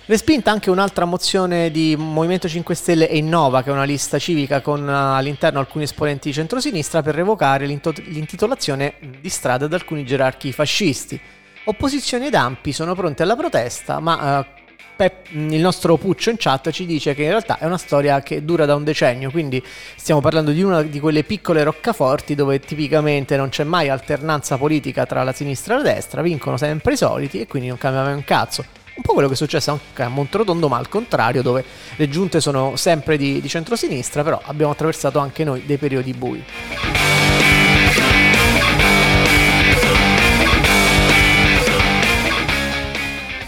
Respinta 0.04 0.50
anche 0.50 0.68
un'altra 0.68 1.06
mozione 1.06 1.70
di 1.70 1.96
Movimento 1.96 2.46
5 2.46 2.74
Stelle 2.74 3.08
e 3.08 3.16
Innova, 3.16 3.62
che 3.62 3.70
è 3.70 3.72
una 3.72 3.84
lista 3.84 4.18
civica 4.18 4.60
con 4.60 4.86
eh, 4.86 4.92
all'interno 4.92 5.60
alcuni 5.60 5.84
esponenti 5.84 6.28
di 6.28 6.34
centrosinistra 6.34 7.00
per 7.00 7.14
revocare 7.14 7.64
l'intitolazione 7.64 8.96
di 9.18 9.28
strada 9.30 9.64
ad 9.64 9.72
alcuni 9.72 10.04
gerarchi 10.04 10.52
fascisti. 10.52 11.18
Opposizioni 11.64 12.26
ed 12.26 12.34
ampi 12.34 12.72
sono 12.72 12.94
pronti 12.94 13.22
alla 13.22 13.36
protesta, 13.36 13.98
ma 13.98 14.40
eh, 14.40 14.61
Pep- 14.94 15.30
il 15.32 15.60
nostro 15.60 15.96
Puccio 15.96 16.30
in 16.30 16.36
chat 16.38 16.70
ci 16.70 16.86
dice 16.86 17.14
che 17.14 17.22
in 17.22 17.30
realtà 17.30 17.58
è 17.58 17.64
una 17.64 17.78
storia 17.78 18.20
che 18.20 18.44
dura 18.44 18.66
da 18.66 18.74
un 18.74 18.84
decennio, 18.84 19.30
quindi 19.30 19.62
stiamo 19.96 20.20
parlando 20.20 20.50
di 20.50 20.62
una 20.62 20.82
di 20.82 21.00
quelle 21.00 21.24
piccole 21.24 21.62
roccaforti 21.62 22.34
dove 22.34 22.60
tipicamente 22.60 23.36
non 23.36 23.48
c'è 23.48 23.64
mai 23.64 23.88
alternanza 23.88 24.56
politica 24.56 25.06
tra 25.06 25.22
la 25.22 25.32
sinistra 25.32 25.74
e 25.74 25.76
la 25.78 25.82
destra, 25.94 26.22
vincono 26.22 26.56
sempre 26.56 26.92
i 26.92 26.96
soliti 26.96 27.40
e 27.40 27.46
quindi 27.46 27.68
non 27.68 27.78
cambia 27.78 28.02
mai 28.02 28.14
un 28.14 28.24
cazzo. 28.24 28.64
Un 28.94 29.02
po' 29.02 29.14
quello 29.14 29.28
che 29.28 29.34
è 29.34 29.36
successo 29.38 29.70
anche 29.70 30.02
a 30.02 30.08
Monterotondo, 30.08 30.68
ma 30.68 30.76
al 30.76 30.88
contrario, 30.88 31.40
dove 31.40 31.64
le 31.96 32.08
giunte 32.10 32.40
sono 32.40 32.76
sempre 32.76 33.16
di, 33.16 33.40
di 33.40 33.48
centrosinistra, 33.48 34.22
però 34.22 34.38
abbiamo 34.44 34.72
attraversato 34.72 35.18
anche 35.18 35.44
noi 35.44 35.64
dei 35.64 35.78
periodi 35.78 36.12
bui. 36.12 36.44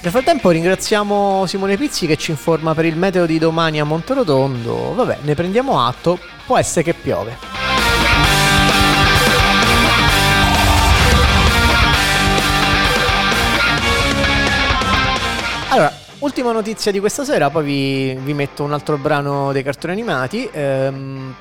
Nel 0.05 0.13
frattempo 0.13 0.51
ringraziamo 0.51 1.47
Simone 1.47 1.79
Pizzi 1.79 2.07
che 2.07 2.19
ci 2.19 2.31
informa 2.31 2.75
per 2.75 2.85
il 2.85 2.95
meteo 2.95 3.25
di 3.25 3.39
domani 3.39 3.81
a 3.81 3.85
Monterotondo. 3.85 4.93
Vabbè, 4.93 5.21
ne 5.23 5.35
prendiamo 5.35 5.83
atto, 5.83 6.19
può 6.45 6.59
essere 6.59 6.83
che 6.83 6.93
piove. 6.93 7.39
Allora, 15.71 15.91
ultima 16.19 16.53
notizia 16.53 16.93
di 16.93 17.01
questa 17.01 17.25
sera, 17.25 17.49
poi 17.49 17.65
vi, 17.65 18.15
vi 18.23 18.35
metto 18.35 18.63
un 18.63 18.75
altro 18.75 18.99
brano 18.99 19.53
dei 19.53 19.63
cartoni 19.63 19.95
animati. 19.95 20.47
Ehm, 20.53 21.35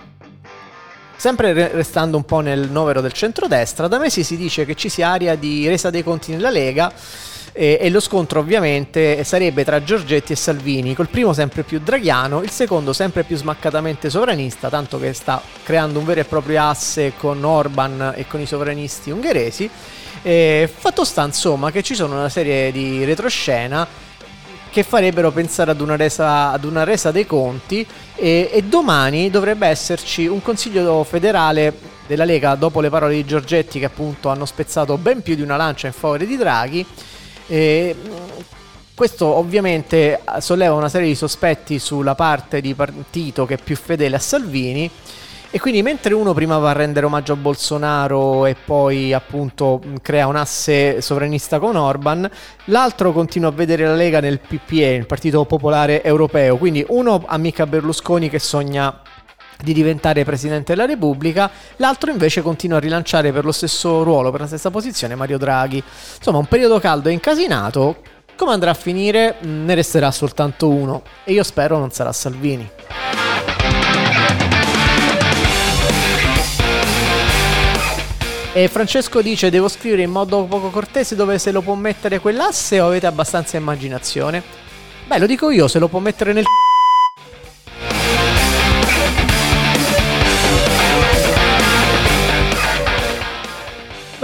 Sempre 1.16 1.54
re- 1.54 1.72
restando 1.72 2.18
un 2.18 2.26
po' 2.26 2.42
nel 2.42 2.70
novero 2.70 3.00
del 3.00 3.14
centrodestra, 3.14 3.88
da 3.88 3.98
mesi 3.98 4.24
si 4.26 4.36
dice 4.36 4.66
che 4.66 4.76
ci 4.76 4.90
sia 4.90 5.10
aria 5.10 5.36
di 5.36 5.70
resa 5.70 5.90
dei 5.90 6.04
conti 6.04 6.32
nella 6.32 6.50
Lega 6.50 6.92
e, 7.54 7.78
e 7.80 7.90
lo 7.90 8.00
scontro 8.00 8.40
ovviamente 8.40 9.24
sarebbe 9.24 9.64
tra 9.64 9.84
Giorgetti 9.84 10.34
e 10.34 10.36
Salvini, 10.36 10.96
col 10.96 11.08
primo 11.08 11.32
sempre 11.34 11.64
più 11.64 11.80
draghiano, 11.80 12.42
il 12.42 12.50
secondo 12.50 12.92
sempre 12.92 13.24
più 13.24 13.38
smaccatamente 13.38 14.10
sovranista, 14.10 14.70
tanto 14.70 15.00
che 15.00 15.14
sta 15.14 15.42
creando 15.64 16.00
un 16.00 16.06
vero 16.06 16.22
e 16.22 16.26
proprio 16.26 16.64
asse 16.64 17.14
con 17.16 17.44
Orban 17.44 18.14
e 18.16 18.28
con 18.28 18.42
i 18.42 18.46
sovranisti 18.46 19.12
ungheresi. 19.12 19.70
E 20.24 20.70
fatto 20.74 21.04
sta 21.04 21.24
insomma 21.24 21.70
che 21.72 21.84
ci 21.84 21.96
sono 21.96 22.16
una 22.16 22.30
serie 22.30 22.72
di 22.72 23.04
retroscena 23.04 23.86
che 24.74 24.82
farebbero 24.82 25.30
pensare 25.30 25.70
ad 25.70 25.82
una 25.82 25.96
resa, 25.96 26.50
ad 26.52 26.64
una 26.64 26.84
resa 26.84 27.12
dei 27.12 27.28
conti 27.28 27.86
e, 28.16 28.50
e 28.52 28.64
domani 28.64 29.30
dovrebbe 29.30 29.68
esserci 29.68 30.26
un 30.26 30.42
consiglio 30.42 31.04
federale 31.04 31.92
della 32.08 32.26
Lega 32.26 32.56
dopo 32.56 32.82
le 32.82 32.90
parole 32.90 33.14
di 33.14 33.24
Giorgetti 33.24 33.78
che 33.78 33.86
appunto 33.86 34.30
hanno 34.30 34.46
spezzato 34.46 34.98
ben 34.98 35.22
più 35.22 35.36
di 35.36 35.44
una 35.44 35.58
lancia 35.58 35.86
in 35.86 35.94
favore 35.94 36.26
di 36.26 36.38
Draghi. 36.38 36.86
E, 37.48 37.96
questo 38.96 39.26
ovviamente 39.26 40.22
solleva 40.40 40.76
una 40.76 40.90
serie 40.90 41.08
di 41.08 41.16
sospetti 41.16 41.80
sulla 41.80 42.14
parte 42.14 42.62
di 42.62 42.76
partito 42.76 43.46
che 43.46 43.56
è 43.56 43.58
più 43.62 43.76
fedele 43.76 44.18
a 44.18 44.20
Salvini 44.20 44.90
E 45.56 45.60
quindi 45.60 45.84
mentre 45.84 46.16
uno 46.16 46.34
prima 46.34 46.58
va 46.58 46.72
a 46.72 46.74
rendere 46.74 47.06
omaggio 47.06 47.34
a 47.34 47.36
Bolsonaro 47.36 48.48
e 48.48 48.56
poi 48.56 49.14
appunto 49.14 49.80
crea 50.02 50.26
un 50.26 50.36
asse 50.36 51.00
sovranista 51.00 51.60
con 51.60 51.76
Orban, 51.76 52.28
l'altro 52.66 53.12
continua 53.12 53.50
a 53.50 53.52
vedere 53.52 53.86
la 53.86 53.94
Lega 53.94 54.20
nel 54.20 54.40
PPE, 54.40 54.94
il 54.96 55.06
Partito 55.06 55.46
Popolare 55.46 56.04
Europeo. 56.04 56.58
Quindi 56.58 56.84
uno 56.90 57.22
ammicca 57.24 57.68
Berlusconi 57.68 58.32
che 58.32 58.40
sogna 58.40 59.00
di 59.64 59.74
diventare 59.74 60.26
Presidente 60.26 60.74
della 60.74 60.86
Repubblica, 60.86 61.50
l'altro 61.78 62.12
invece 62.12 62.42
continua 62.42 62.78
a 62.78 62.82
rilanciare 62.82 63.32
per 63.32 63.46
lo 63.46 63.54
stesso 63.54 64.04
ruolo, 64.04 64.30
per 64.30 64.42
la 64.42 64.48
stessa 64.48 64.70
posizione 64.70 65.16
Mario 65.16 65.38
Draghi. 65.38 65.82
Insomma, 66.18 66.38
un 66.38 66.48
periodo 66.48 66.80
caldo 66.80 67.08
e 67.10 67.14
incasinato. 67.14 67.96
Come 68.36 68.52
andrà 68.52 68.72
a 68.72 68.76
finire? 68.76 69.38
Mm, 69.46 69.66
Ne 69.66 69.76
resterà 69.76 70.12
soltanto 70.12 70.68
uno 70.68 71.04
e 71.24 71.32
io 71.34 71.44
spero 71.44 71.78
non 71.78 71.92
sarà 71.92 72.12
Salvini. 72.12 72.70
E 78.56 78.68
Francesco 78.68 79.22
dice: 79.22 79.50
Devo 79.50 79.68
scrivere 79.68 80.04
in 80.04 80.12
modo 80.12 80.44
poco 80.44 80.70
cortese 80.70 81.16
dove 81.16 81.40
se 81.40 81.52
lo 81.52 81.62
può 81.62 81.74
mettere 81.74 82.20
quell'asse 82.20 82.80
o 82.82 82.88
avete 82.88 83.08
abbastanza 83.08 83.58
immaginazione? 83.58 84.44
Beh, 85.08 85.20
lo 85.20 85.26
dico 85.26 85.50
io, 85.50 85.68
se 85.68 85.80
lo 85.80 85.88
può 85.88 86.00
mettere 86.00 86.34
nel 86.34 86.46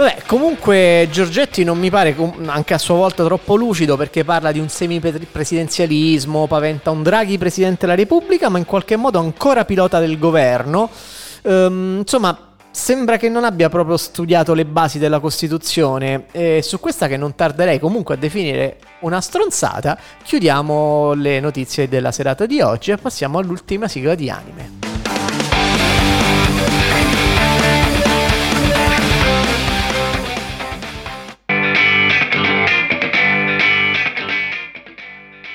Vabbè, 0.00 0.22
comunque 0.24 1.08
Giorgetti 1.12 1.62
non 1.62 1.78
mi 1.78 1.90
pare 1.90 2.16
anche 2.46 2.72
a 2.72 2.78
sua 2.78 2.94
volta 2.94 3.22
troppo 3.22 3.54
lucido 3.54 3.98
perché 3.98 4.24
parla 4.24 4.50
di 4.50 4.58
un 4.58 4.70
semipresidenzialismo, 4.70 6.46
paventa 6.46 6.90
un 6.90 7.02
Draghi 7.02 7.36
presidente 7.36 7.80
della 7.80 7.96
Repubblica, 7.96 8.48
ma 8.48 8.56
in 8.56 8.64
qualche 8.64 8.96
modo 8.96 9.18
ancora 9.18 9.66
pilota 9.66 10.00
del 10.00 10.18
governo. 10.18 10.88
Ehm, 11.42 11.98
insomma, 11.98 12.54
sembra 12.70 13.18
che 13.18 13.28
non 13.28 13.44
abbia 13.44 13.68
proprio 13.68 13.98
studiato 13.98 14.54
le 14.54 14.64
basi 14.64 14.98
della 14.98 15.20
Costituzione 15.20 16.24
e 16.32 16.62
su 16.62 16.80
questa 16.80 17.06
che 17.06 17.18
non 17.18 17.34
tarderei 17.34 17.78
comunque 17.78 18.14
a 18.14 18.16
definire 18.16 18.78
una 19.00 19.20
stronzata, 19.20 19.98
chiudiamo 20.22 21.12
le 21.12 21.40
notizie 21.40 21.90
della 21.90 22.10
serata 22.10 22.46
di 22.46 22.62
oggi 22.62 22.90
e 22.90 22.96
passiamo 22.96 23.36
all'ultima 23.36 23.86
sigla 23.86 24.14
di 24.14 24.30
anime. 24.30 24.89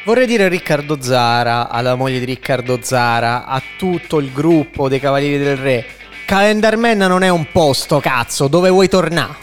Vorrei 0.05 0.27
dire 0.27 0.43
a 0.43 0.47
Riccardo 0.47 1.01
Zara, 1.01 1.67
alla 1.67 1.95
moglie 1.95 2.19
di 2.19 2.25
Riccardo 2.25 2.77
Zara, 2.79 3.45
a 3.45 3.59
tutto 3.75 4.19
il 4.19 4.31
gruppo 4.31 4.87
dei 4.87 4.99
Cavalieri 4.99 5.43
del 5.43 5.57
Re. 5.57 5.85
Calendar 6.27 6.77
Man 6.77 6.99
non 6.99 7.23
è 7.23 7.29
un 7.29 7.47
posto, 7.51 7.99
cazzo, 7.99 8.47
dove 8.47 8.69
vuoi 8.69 8.87
tornare? 8.87 9.33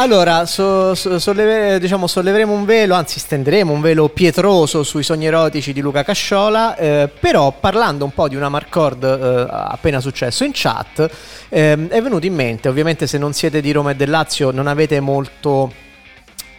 Allora, 0.00 0.46
so- 0.46 0.94
so- 0.94 1.18
solleve- 1.18 1.80
diciamo, 1.80 2.06
solleveremo 2.06 2.52
un 2.52 2.64
velo, 2.64 2.94
anzi 2.94 3.18
stenderemo 3.18 3.72
un 3.72 3.80
velo 3.80 4.08
pietroso 4.08 4.84
sui 4.84 5.02
sogni 5.02 5.26
erotici 5.26 5.72
di 5.72 5.80
Luca 5.80 6.04
Casciola, 6.04 6.76
eh, 6.76 7.10
però 7.18 7.50
parlando 7.50 8.04
un 8.04 8.12
po' 8.12 8.28
di 8.28 8.36
una 8.36 8.48
Marcord 8.48 9.02
eh, 9.02 9.46
appena 9.50 9.98
successo 9.98 10.44
in 10.44 10.52
chat, 10.54 11.10
ehm, 11.48 11.88
è 11.88 12.00
venuto 12.00 12.26
in 12.26 12.34
mente, 12.34 12.68
ovviamente 12.68 13.08
se 13.08 13.18
non 13.18 13.32
siete 13.32 13.60
di 13.60 13.72
Roma 13.72 13.90
e 13.90 13.96
del 13.96 14.08
Lazio 14.08 14.52
non 14.52 14.68
avete 14.68 15.00
molto 15.00 15.72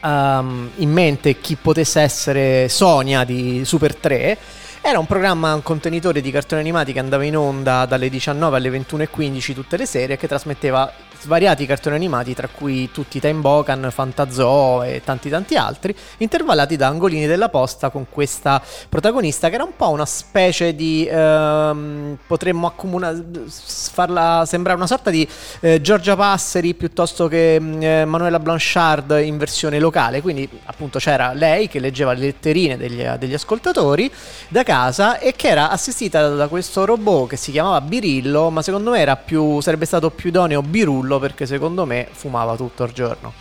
ehm, 0.04 0.72
in 0.76 0.92
mente 0.92 1.40
chi 1.40 1.56
potesse 1.56 2.02
essere 2.02 2.68
Sonia 2.68 3.24
di 3.24 3.62
Super 3.64 3.96
3. 3.96 4.38
Era 4.82 5.00
un 5.00 5.06
programma, 5.06 5.54
un 5.54 5.64
contenitore 5.64 6.20
di 6.20 6.30
cartoni 6.30 6.60
animati 6.60 6.92
che 6.92 7.00
andava 7.00 7.24
in 7.24 7.38
onda 7.38 7.86
dalle 7.86 8.10
19 8.10 8.58
alle 8.58 8.70
21.15 8.70 9.54
tutte 9.54 9.78
le 9.78 9.86
sere 9.86 10.14
e 10.14 10.18
che 10.18 10.28
trasmetteva 10.28 10.92
svariati 11.22 11.66
cartoni 11.66 11.96
animati, 11.96 12.34
tra 12.34 12.48
cui 12.48 12.92
tutti 12.92 13.20
Time 13.20 13.42
Bokan, 13.42 13.90
Fantazoo 13.92 14.84
e 14.84 15.02
tanti 15.04 15.30
tanti 15.30 15.56
altri, 15.56 15.96
intervallati 16.18 16.76
da 16.76 16.88
angolini 16.88 17.28
della 17.28 17.50
posta 17.50 17.90
con 17.90 18.06
questa 18.10 18.62
protagonista 18.88 19.50
che 19.50 19.56
era 19.56 19.64
un 19.64 19.76
po' 19.76 19.90
una 19.90 20.06
specie 20.06 20.76
di... 20.76 21.06
ehm, 21.10 22.18
potremmo 22.26 22.68
accomunare, 22.68 23.24
farla 23.48 24.44
sembrare 24.46 24.78
una 24.78 24.88
sorta 24.88 25.10
di 25.10 25.28
eh, 25.62 25.82
Giorgia 25.82 26.16
Passeri 26.16 26.74
piuttosto 26.74 27.28
che 27.28 27.60
mm, 27.60 27.82
eh, 27.82 28.06
Manuela 28.06 28.40
Blanchard 28.40 29.20
in 29.24 29.38
versione 29.38 29.80
locale, 29.80 30.22
quindi 30.22 30.48
appunto 30.66 31.00
c'era 31.00 31.34
lei 31.34 31.68
che 31.68 31.80
leggeva 31.80 32.14
le 32.14 32.20
letterine 32.20 32.78
degli, 32.78 33.04
degli 33.18 33.34
ascoltatori 33.34 34.12
da 34.48 34.64
casa 34.64 35.20
e 35.20 35.34
che 35.36 35.50
era 35.50 35.70
assistita 35.70 36.30
da 36.30 36.48
questo 36.48 36.86
robot 36.86 37.30
che 37.30 37.36
si 37.36 37.52
chiamava 37.52 37.82
Birillo, 37.82 38.50
ma 38.50 38.62
secondo 38.62 38.92
me 38.92 39.18
più, 39.26 39.60
sarebbe 39.62 39.86
stato 39.86 40.10
più 40.10 40.30
idoneo 40.30 40.62
Birullo 40.62 41.09
perché 41.18 41.48
secondo 41.48 41.86
me 41.86 42.08
fumava 42.12 42.56
tutto 42.56 42.84
il 42.84 42.92
giorno. 42.92 43.34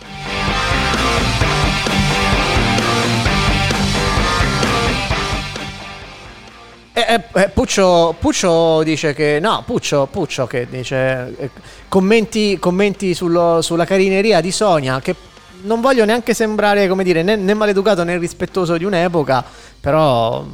Eh, 6.99 7.05
eh, 7.13 7.41
eh, 7.43 7.49
Puccio, 7.49 8.15
Puccio 8.19 8.83
dice 8.83 9.13
che 9.13 9.39
no, 9.39 9.63
Puccio, 9.65 10.07
Puccio 10.11 10.47
che 10.47 10.67
dice 10.67 11.33
eh, 11.37 11.49
commenti, 11.87 12.57
commenti 12.59 13.13
sullo- 13.13 13.61
sulla 13.61 13.85
carineria 13.85 14.41
di 14.41 14.51
Sonia 14.51 14.99
che 14.99 15.15
non 15.61 15.79
voglio 15.79 16.03
neanche 16.03 16.33
sembrare 16.33 16.87
come 16.89 17.03
dire 17.05 17.23
né, 17.23 17.35
né 17.37 17.53
maleducato 17.53 18.03
né 18.03 18.17
rispettoso 18.17 18.75
di 18.77 18.83
un'epoca, 18.83 19.43
però 19.79 20.45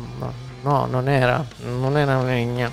no, 0.62 0.88
non 0.90 1.10
era, 1.10 1.44
non 1.64 1.98
era 1.98 2.18
una 2.18 2.26
legna. 2.26 2.72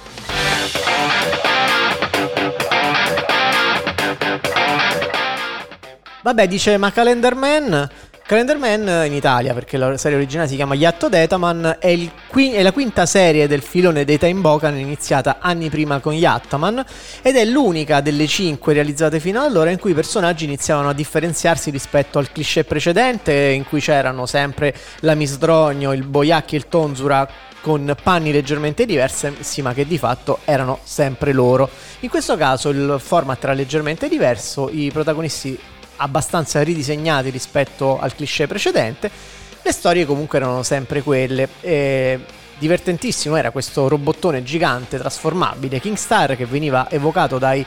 Vabbè, 6.22 6.46
dice 6.46 6.76
ma 6.76 6.92
Calendar 6.92 7.34
Man. 7.34 7.90
Calendar 8.24 8.56
Man 8.56 9.06
in 9.06 9.12
Italia, 9.12 9.52
perché 9.52 9.76
la 9.76 9.96
serie 9.96 10.16
originale 10.16 10.48
si 10.48 10.54
chiama 10.54 10.74
Yatto 10.74 11.08
Detaman, 11.08 11.78
è, 11.80 11.98
qui- 12.28 12.52
è 12.52 12.62
la 12.62 12.70
quinta 12.70 13.04
serie 13.06 13.48
del 13.48 13.60
filone 13.60 14.04
dei 14.04 14.18
Time 14.18 14.40
Bokan 14.40 14.78
iniziata 14.78 15.38
anni 15.40 15.68
prima 15.68 15.98
con 15.98 16.14
Yattaman 16.14 16.84
ed 17.22 17.34
è 17.34 17.44
l'unica 17.44 18.00
delle 18.00 18.28
cinque 18.28 18.72
realizzate 18.72 19.18
fino 19.18 19.40
ad 19.40 19.46
allora 19.46 19.70
in 19.70 19.80
cui 19.80 19.90
i 19.90 19.94
personaggi 19.94 20.44
iniziavano 20.44 20.90
a 20.90 20.94
differenziarsi 20.94 21.70
rispetto 21.70 22.20
al 22.20 22.30
cliché 22.30 22.62
precedente 22.62 23.32
in 23.32 23.66
cui 23.66 23.80
c'erano 23.80 24.24
sempre 24.24 24.72
la 25.00 25.16
Misdrogno, 25.16 25.92
il 25.92 26.04
Boiacchi 26.04 26.54
e 26.54 26.58
il 26.58 26.68
Tonzura 26.68 27.28
con 27.60 27.94
panni 28.00 28.32
leggermente 28.32 28.86
diversi, 28.86 29.62
ma 29.62 29.74
che 29.74 29.86
di 29.86 29.98
fatto 29.98 30.38
erano 30.44 30.78
sempre 30.84 31.32
loro. 31.32 31.68
In 32.00 32.08
questo 32.08 32.36
caso 32.36 32.68
il 32.68 32.96
format 32.98 33.42
era 33.42 33.52
leggermente 33.52 34.08
diverso, 34.08 34.68
i 34.70 34.90
protagonisti 34.92 35.58
abbastanza 36.02 36.62
ridisegnati 36.62 37.30
rispetto 37.30 37.98
al 37.98 38.14
cliché 38.14 38.46
precedente, 38.46 39.10
le 39.62 39.72
storie 39.72 40.04
comunque 40.04 40.38
erano 40.38 40.62
sempre 40.62 41.02
quelle. 41.02 41.48
E 41.60 42.20
divertentissimo 42.58 43.34
era 43.34 43.50
questo 43.50 43.88
robottone 43.88 44.44
gigante 44.44 44.96
trasformabile 44.96 45.80
Kingstar 45.80 46.36
che 46.36 46.46
veniva 46.46 46.88
evocato 46.88 47.38
dai 47.38 47.66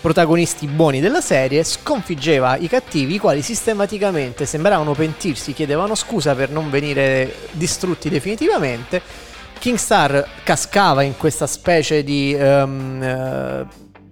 protagonisti 0.00 0.66
buoni 0.66 1.00
della 1.00 1.20
serie, 1.20 1.62
sconfiggeva 1.62 2.56
i 2.56 2.68
cattivi, 2.68 3.14
i 3.14 3.18
quali 3.18 3.42
sistematicamente 3.42 4.46
sembravano 4.46 4.92
pentirsi, 4.92 5.52
chiedevano 5.52 5.94
scusa 5.94 6.34
per 6.34 6.50
non 6.50 6.70
venire 6.70 7.34
distrutti 7.52 8.08
definitivamente. 8.08 9.00
Kingstar 9.58 10.26
cascava 10.42 11.02
in 11.02 11.16
questa 11.18 11.46
specie 11.46 12.02
di, 12.02 12.34
ehm, 12.34 13.02
eh, 13.02 13.66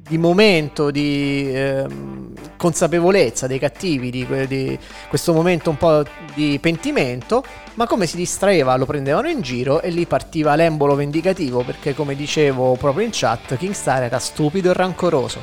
di 0.09 0.19
momento 0.19 0.91
di 0.91 1.49
ehm, 1.53 2.33
consapevolezza 2.57 3.47
dei 3.47 3.59
cattivi, 3.59 4.11
di, 4.11 4.27
di 4.47 4.79
questo 5.09 5.33
momento 5.33 5.71
un 5.71 5.77
po' 5.77 6.03
di 6.35 6.59
pentimento, 6.61 7.45
ma 7.75 7.87
come 7.87 8.07
si 8.07 8.17
distraeva 8.17 8.75
lo 8.77 8.87
prendevano 8.87 9.29
in 9.29 9.41
giro 9.41 9.81
e 9.81 9.91
lì 9.91 10.07
partiva 10.07 10.57
l'embolo 10.57 10.95
vendicativo 10.95 11.63
perché 11.63 11.95
come 11.95 12.17
dicevo 12.17 12.75
proprio 12.75 13.05
in 13.05 13.11
chat 13.13 13.57
Kingstar 13.57 14.03
era 14.03 14.19
stupido 14.19 14.71
e 14.71 14.75
rancoroso. 14.75 15.41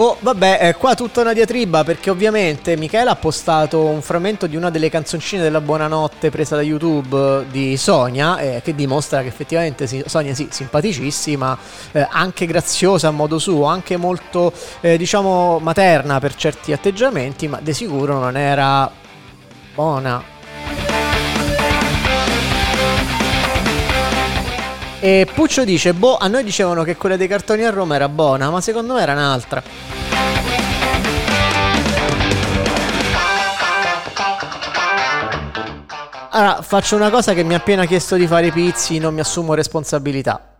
Boh, 0.00 0.16
vabbè, 0.18 0.60
eh, 0.62 0.74
qua 0.76 0.94
tutta 0.94 1.20
una 1.20 1.34
diatriba 1.34 1.84
perché 1.84 2.08
ovviamente 2.08 2.74
Michele 2.74 3.10
ha 3.10 3.16
postato 3.16 3.84
un 3.84 4.00
frammento 4.00 4.46
di 4.46 4.56
una 4.56 4.70
delle 4.70 4.88
canzoncine 4.88 5.42
della 5.42 5.60
buonanotte 5.60 6.30
presa 6.30 6.56
da 6.56 6.62
YouTube 6.62 7.42
eh, 7.42 7.50
di 7.50 7.76
Sonia, 7.76 8.38
eh, 8.38 8.62
che 8.64 8.74
dimostra 8.74 9.20
che 9.20 9.26
effettivamente 9.28 9.86
sì, 9.86 10.02
Sonia 10.06 10.32
sì, 10.32 10.48
simpaticissima, 10.50 11.58
eh, 11.92 12.08
anche 12.10 12.46
graziosa 12.46 13.08
a 13.08 13.10
modo 13.10 13.38
suo, 13.38 13.66
anche 13.66 13.98
molto, 13.98 14.54
eh, 14.80 14.96
diciamo, 14.96 15.58
materna 15.58 16.18
per 16.18 16.34
certi 16.34 16.72
atteggiamenti, 16.72 17.46
ma 17.46 17.60
di 17.60 17.74
sicuro 17.74 18.18
non 18.18 18.38
era 18.38 18.90
buona. 19.74 20.39
E 25.00 25.26
Puccio 25.34 25.64
dice: 25.64 25.94
Boh, 25.94 26.18
a 26.18 26.28
noi 26.28 26.44
dicevano 26.44 26.84
che 26.84 26.96
quella 26.96 27.16
dei 27.16 27.26
cartoni 27.26 27.64
a 27.64 27.70
Roma 27.70 27.94
era 27.94 28.08
buona, 28.08 28.50
ma 28.50 28.60
secondo 28.60 28.94
me 28.94 29.00
era 29.00 29.12
un'altra. 29.12 29.62
Allora, 36.32 36.62
faccio 36.62 36.96
una 36.96 37.10
cosa 37.10 37.32
che 37.32 37.42
mi 37.42 37.54
ha 37.54 37.56
appena 37.56 37.86
chiesto 37.86 38.14
di 38.16 38.26
fare 38.26 38.46
i 38.46 38.52
Pizzi, 38.52 38.98
non 38.98 39.14
mi 39.14 39.20
assumo 39.20 39.54
responsabilità. 39.54 40.59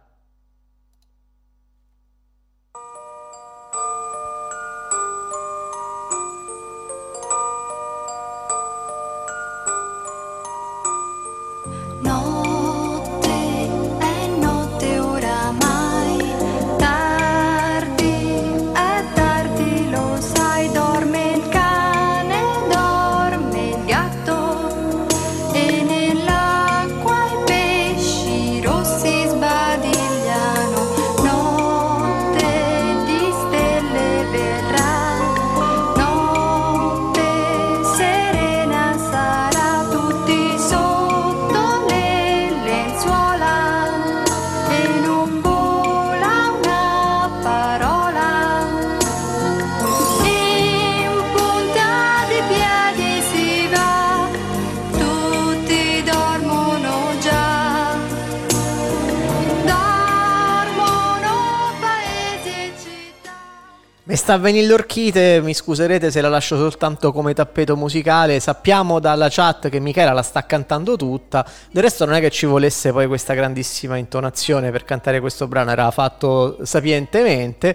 Sta 64.21 64.37
venendo 64.37 64.73
l'orchite, 64.73 65.41
mi 65.41 65.55
scuserete 65.55 66.11
se 66.11 66.21
la 66.21 66.29
lascio 66.29 66.57
soltanto 66.57 67.11
come 67.11 67.33
tappeto 67.33 67.75
musicale. 67.75 68.39
Sappiamo 68.39 69.01
dalla 69.01 69.29
chat 69.31 69.71
che 69.71 69.81
Michela 69.81 70.12
la 70.12 70.23
sta 70.23 70.45
cantando 70.45 70.95
tutta. 70.95 71.45
Del 71.73 71.83
resto 71.83 72.05
non 72.05 72.14
è 72.14 72.21
che 72.21 72.31
ci 72.31 72.45
volesse 72.45 72.93
poi 72.93 73.07
questa 73.07 73.33
grandissima 73.33 73.97
intonazione 73.97 74.71
per 74.71 74.85
cantare 74.85 75.21
questo 75.21 75.49
brano, 75.49 75.71
era 75.71 75.91
fatto 75.91 76.59
sapientemente. 76.62 77.75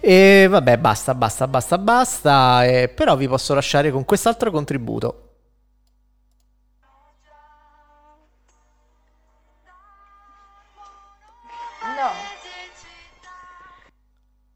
E 0.00 0.46
vabbè, 0.48 0.78
basta, 0.78 1.14
basta, 1.14 1.46
basta, 1.46 1.76
basta. 1.76 2.64
eh, 2.64 2.88
però 2.88 3.14
vi 3.14 3.28
posso 3.28 3.52
lasciare 3.52 3.90
con 3.90 4.06
quest'altro 4.06 4.50
contributo. 4.50 5.25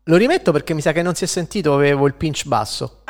Lo 0.04 0.16
rimetto 0.16 0.50
perché 0.50 0.72
mi 0.72 0.80
sa 0.80 0.92
che 0.92 1.02
non 1.02 1.14
si 1.14 1.24
è 1.24 1.26
sentito, 1.26 1.74
avevo 1.74 2.06
il 2.06 2.14
pinch 2.14 2.46
basso. 2.46 3.02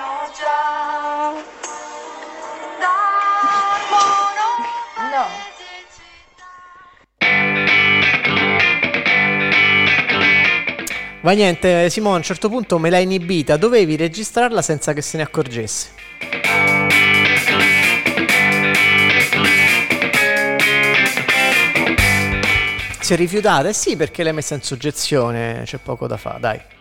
Va 11.22 11.32
niente, 11.32 11.91
Simone, 11.91 12.14
a 12.14 12.18
un 12.18 12.22
certo 12.22 12.49
punto 12.49 12.78
me 12.78 12.91
l'hai 12.91 13.05
inibita, 13.05 13.57
dovevi 13.57 13.95
registrarla 13.95 14.62
senza 14.62 14.93
che 14.93 15.03
se 15.03 15.18
ne 15.18 15.22
accorgesse. 15.22 15.88
Si 23.01 23.12
è 23.12 23.16
rifiutata? 23.16 23.68
Eh 23.68 23.74
sì, 23.74 23.97
perché 23.97 24.22
l'hai 24.22 24.32
messa 24.32 24.55
in 24.55 24.62
soggezione, 24.62 25.62
c'è 25.64 25.78
poco 25.78 26.07
da 26.07 26.16
fare, 26.16 26.41
dai. 26.41 26.78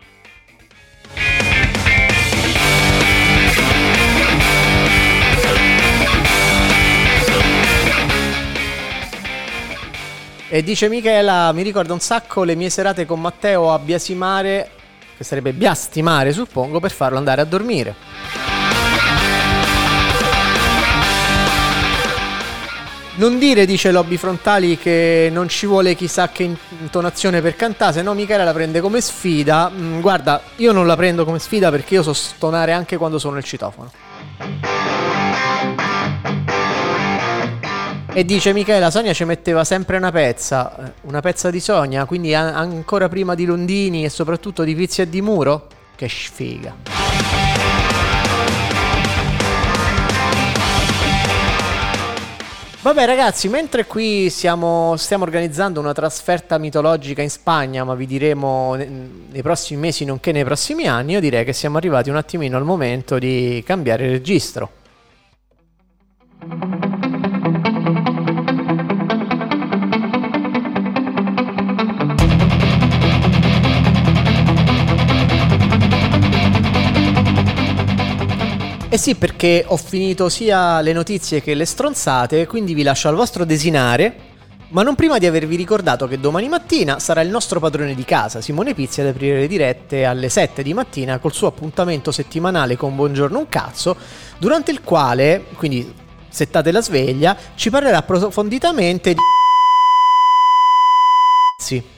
E 10.51 10.63
dice 10.63 10.89
Michela, 10.89 11.51
mi 11.51 11.61
ricorda 11.61 11.93
un 11.93 11.99
sacco 11.99 12.43
le 12.43 12.55
mie 12.55 12.71
serate 12.71 13.05
con 13.05 13.21
Matteo 13.21 13.71
a 13.71 13.77
biasimare, 13.77 14.71
che 15.15 15.23
sarebbe 15.23 15.53
biastimare 15.53 16.31
suppongo, 16.31 16.79
per 16.79 16.89
farlo 16.89 17.19
andare 17.19 17.41
a 17.41 17.45
dormire. 17.45 17.95
Non 23.17 23.37
dire, 23.37 23.67
dice 23.67 23.91
Lobby 23.91 24.17
Frontali, 24.17 24.79
che 24.79 25.29
non 25.31 25.47
ci 25.49 25.67
vuole 25.67 25.93
chissà 25.93 26.29
che 26.29 26.49
intonazione 26.79 27.41
per 27.41 27.55
cantare, 27.55 27.93
se 27.93 28.01
no 28.01 28.15
Michela 28.15 28.43
la 28.43 28.53
prende 28.53 28.81
come 28.81 29.01
sfida. 29.01 29.69
Mm, 29.69 29.99
guarda, 29.99 30.41
io 30.55 30.71
non 30.71 30.87
la 30.87 30.95
prendo 30.95 31.25
come 31.25 31.37
sfida 31.37 31.69
perché 31.69 31.93
io 31.93 32.01
so 32.01 32.13
stonare 32.13 32.71
anche 32.71 32.97
quando 32.97 33.19
sono 33.19 33.37
il 33.37 33.43
citofono. 33.43 33.91
E 38.11 38.25
dice 38.25 38.53
Michela, 38.53 38.89
Sonia 38.89 39.13
ci 39.13 39.23
metteva 39.23 39.63
sempre 39.63 39.97
una 39.97 40.11
pezza, 40.11 40.93
una 41.01 41.21
pezza 41.21 41.49
di 41.51 41.59
Sonia, 41.59 42.05
quindi 42.05 42.33
a- 42.33 42.53
ancora 42.55 43.07
prima 43.07 43.35
di 43.35 43.45
Londini 43.45 44.03
e 44.03 44.09
soprattutto 44.09 44.63
di 44.63 44.75
Pizzi 44.75 45.01
e 45.01 45.09
di 45.09 45.21
Muro? 45.21 45.67
Che 45.95 46.09
sfiga. 46.09 46.75
Vabbè 52.81 53.05
ragazzi, 53.05 53.49
mentre 53.49 53.85
qui 53.85 54.29
siamo, 54.29 54.95
stiamo 54.95 55.25
organizzando 55.25 55.81
una 55.81 55.91
trasferta 55.93 56.57
mitologica 56.57 57.21
in 57.21 57.29
Spagna, 57.29 57.83
ma 57.83 57.93
vi 57.93 58.05
diremo 58.07 58.73
ne- 58.75 58.87
nei 59.31 59.41
prossimi 59.41 59.81
mesi 59.81 60.05
nonché 60.05 60.31
nei 60.31 60.45
prossimi 60.45 60.87
anni, 60.87 61.11
io 61.11 61.19
direi 61.19 61.43
che 61.43 61.51
siamo 61.53 61.75
arrivati 61.77 62.09
un 62.09 62.15
attimino 62.15 62.55
al 62.57 62.63
momento 62.63 63.19
di 63.19 63.61
cambiare 63.65 64.07
registro. 64.07 64.71
Eh 78.91 78.97
sì, 78.97 79.13
perché 79.13 79.63
ho 79.67 79.77
finito 79.77 80.29
sia 80.29 80.81
le 80.81 80.93
notizie 80.93 81.43
che 81.43 81.53
le 81.53 81.65
stronzate, 81.65 82.47
quindi 82.47 82.73
vi 82.73 82.81
lascio 82.81 83.07
al 83.07 83.13
vostro 83.13 83.45
desinare. 83.45 84.27
Ma 84.69 84.81
non 84.81 84.95
prima 84.95 85.19
di 85.19 85.27
avervi 85.27 85.55
ricordato 85.55 86.07
che 86.07 86.19
domani 86.19 86.47
mattina 86.47 86.97
sarà 86.97 87.21
il 87.21 87.29
nostro 87.29 87.59
padrone 87.59 87.93
di 87.93 88.03
casa, 88.03 88.41
Simone 88.41 88.73
Pizzi, 88.73 89.01
ad 89.01 89.07
aprire 89.07 89.41
le 89.41 89.47
dirette 89.47 90.05
alle 90.05 90.27
7 90.29 90.63
di 90.63 90.73
mattina 90.73 91.19
col 91.19 91.33
suo 91.33 91.45
appuntamento 91.45 92.11
settimanale 92.11 92.77
con 92.77 92.95
Buongiorno 92.95 93.37
un 93.37 93.47
cazzo, 93.47 93.95
durante 94.39 94.71
il 94.71 94.81
quale, 94.81 95.45
quindi 95.55 95.93
settate 96.27 96.71
la 96.71 96.81
sveglia, 96.81 97.37
ci 97.53 97.69
parlerà 97.69 97.97
approfonditamente 97.97 99.13
di... 99.13 99.19
Sì. 101.57 101.97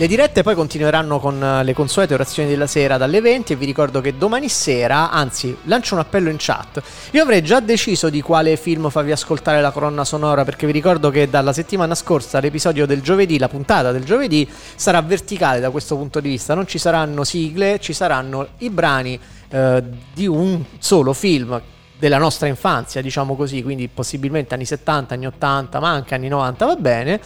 Le 0.00 0.06
dirette 0.06 0.42
poi 0.42 0.54
continueranno 0.54 1.18
con 1.18 1.44
eh, 1.44 1.62
le 1.62 1.74
consuete 1.74 2.14
orazioni 2.14 2.48
della 2.48 2.66
sera 2.66 2.96
dalle 2.96 3.20
20 3.20 3.52
e 3.52 3.56
vi 3.56 3.66
ricordo 3.66 4.00
che 4.00 4.16
domani 4.16 4.48
sera, 4.48 5.10
anzi 5.10 5.54
lancio 5.64 5.92
un 5.92 6.00
appello 6.00 6.30
in 6.30 6.36
chat, 6.38 6.80
io 7.10 7.22
avrei 7.22 7.42
già 7.42 7.60
deciso 7.60 8.08
di 8.08 8.22
quale 8.22 8.56
film 8.56 8.88
farvi 8.88 9.12
ascoltare 9.12 9.60
la 9.60 9.70
colonna 9.72 10.06
sonora 10.06 10.42
perché 10.42 10.64
vi 10.64 10.72
ricordo 10.72 11.10
che 11.10 11.28
dalla 11.28 11.52
settimana 11.52 11.94
scorsa 11.94 12.40
l'episodio 12.40 12.86
del 12.86 13.02
giovedì, 13.02 13.38
la 13.38 13.50
puntata 13.50 13.92
del 13.92 14.04
giovedì 14.04 14.48
sarà 14.74 15.02
verticale 15.02 15.60
da 15.60 15.68
questo 15.68 15.98
punto 15.98 16.20
di 16.20 16.30
vista, 16.30 16.54
non 16.54 16.66
ci 16.66 16.78
saranno 16.78 17.22
sigle, 17.22 17.78
ci 17.78 17.92
saranno 17.92 18.48
i 18.60 18.70
brani 18.70 19.20
eh, 19.50 19.84
di 20.14 20.26
un 20.26 20.64
solo 20.78 21.12
film 21.12 21.60
della 22.00 22.16
nostra 22.16 22.48
infanzia, 22.48 23.02
diciamo 23.02 23.36
così, 23.36 23.62
quindi 23.62 23.86
possibilmente 23.86 24.54
anni 24.54 24.64
70, 24.64 25.12
anni 25.12 25.26
80, 25.26 25.78
ma 25.78 25.90
anche 25.90 26.14
anni 26.14 26.28
90 26.28 26.64
va 26.64 26.76
bene, 26.76 27.20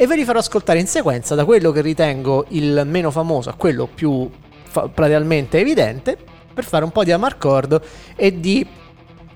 e 0.00 0.06
ve 0.06 0.14
li 0.14 0.24
farò 0.24 0.38
ascoltare 0.38 0.78
in 0.78 0.86
sequenza 0.86 1.34
da 1.34 1.44
quello 1.44 1.72
che 1.72 1.80
ritengo 1.80 2.44
il 2.50 2.82
meno 2.86 3.10
famoso 3.10 3.50
a 3.50 3.54
quello 3.54 3.88
più 3.92 4.30
fa- 4.62 4.86
platealmente 4.86 5.58
evidente, 5.58 6.16
per 6.54 6.62
fare 6.62 6.84
un 6.84 6.92
po' 6.92 7.02
di 7.02 7.10
amarcord 7.10 7.82
e 8.14 8.38
di... 8.38 8.64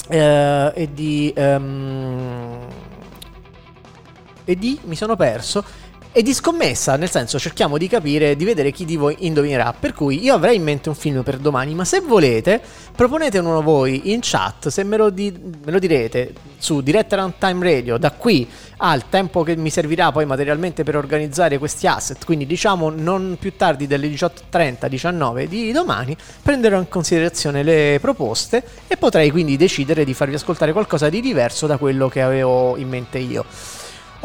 eh, 0.08 0.72
e 0.72 0.88
di... 0.92 1.32
ehm, 1.34 2.58
e 4.44 4.56
di... 4.56 4.78
mi 4.84 4.94
sono 4.94 5.16
perso 5.16 5.64
e 6.14 6.22
di 6.22 6.34
scommessa, 6.34 6.96
nel 6.96 7.10
senso 7.10 7.38
cerchiamo 7.38 7.78
di 7.78 7.88
capire, 7.88 8.36
di 8.36 8.44
vedere 8.44 8.70
chi 8.70 8.84
di 8.84 8.96
voi 8.96 9.16
indovinerà. 9.20 9.72
Per 9.72 9.94
cui 9.94 10.22
io 10.22 10.34
avrei 10.34 10.56
in 10.56 10.62
mente 10.62 10.90
un 10.90 10.94
film 10.94 11.22
per 11.22 11.38
domani, 11.38 11.74
ma 11.74 11.86
se 11.86 12.00
volete 12.00 12.60
proponete 12.94 13.38
uno 13.38 13.62
voi 13.62 14.12
in 14.12 14.18
chat, 14.20 14.68
se 14.68 14.84
me 14.84 14.98
lo, 14.98 15.08
di- 15.08 15.32
me 15.32 15.72
lo 15.72 15.78
direte 15.78 16.34
su 16.58 16.82
Diretta 16.82 17.16
Runtime 17.16 17.64
Radio, 17.64 17.96
da 17.96 18.10
qui 18.10 18.46
al 18.76 19.08
tempo 19.08 19.42
che 19.42 19.56
mi 19.56 19.70
servirà 19.70 20.12
poi 20.12 20.26
materialmente 20.26 20.82
per 20.82 20.96
organizzare 20.96 21.56
questi 21.56 21.86
asset, 21.86 22.22
quindi 22.26 22.44
diciamo 22.44 22.90
non 22.90 23.36
più 23.40 23.56
tardi 23.56 23.86
delle 23.86 24.08
18.30, 24.08 24.88
19 24.88 25.48
di 25.48 25.72
domani, 25.72 26.14
prenderò 26.42 26.78
in 26.78 26.88
considerazione 26.88 27.62
le 27.62 27.98
proposte 28.02 28.62
e 28.86 28.98
potrei 28.98 29.30
quindi 29.30 29.56
decidere 29.56 30.04
di 30.04 30.12
farvi 30.12 30.34
ascoltare 30.34 30.72
qualcosa 30.72 31.08
di 31.08 31.22
diverso 31.22 31.66
da 31.66 31.78
quello 31.78 32.08
che 32.08 32.20
avevo 32.20 32.76
in 32.76 32.88
mente 32.88 33.16
io. 33.18 33.46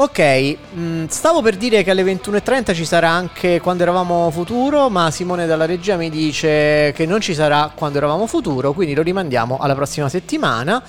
Ok, 0.00 0.56
mh, 0.74 1.06
stavo 1.08 1.42
per 1.42 1.56
dire 1.56 1.82
che 1.82 1.90
alle 1.90 2.04
21.30 2.04 2.72
ci 2.72 2.84
sarà 2.84 3.08
anche 3.08 3.58
quando 3.60 3.82
eravamo 3.82 4.30
futuro, 4.30 4.88
ma 4.88 5.10
Simone 5.10 5.44
dalla 5.44 5.66
regia 5.66 5.96
mi 5.96 6.08
dice 6.08 6.92
che 6.94 7.04
non 7.04 7.20
ci 7.20 7.34
sarà 7.34 7.72
quando 7.74 7.98
eravamo 7.98 8.28
futuro, 8.28 8.72
quindi 8.72 8.94
lo 8.94 9.02
rimandiamo 9.02 9.58
alla 9.58 9.74
prossima 9.74 10.08
settimana. 10.08 10.80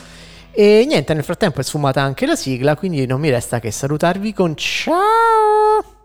E 0.51 0.85
niente, 0.87 1.15
nel 1.15 1.23
frattempo 1.23 1.59
è 1.59 1.63
sfumata 1.63 2.03
anche 2.03 2.27
la 2.27 2.35
sigla, 2.35 2.75
quindi 2.75 3.07
non 3.07 3.19
mi 3.19 3.31
resta 3.31 3.59
che 3.59 3.71
salutarvi 3.71 4.31
con 4.31 4.55
ciao! 4.55 5.98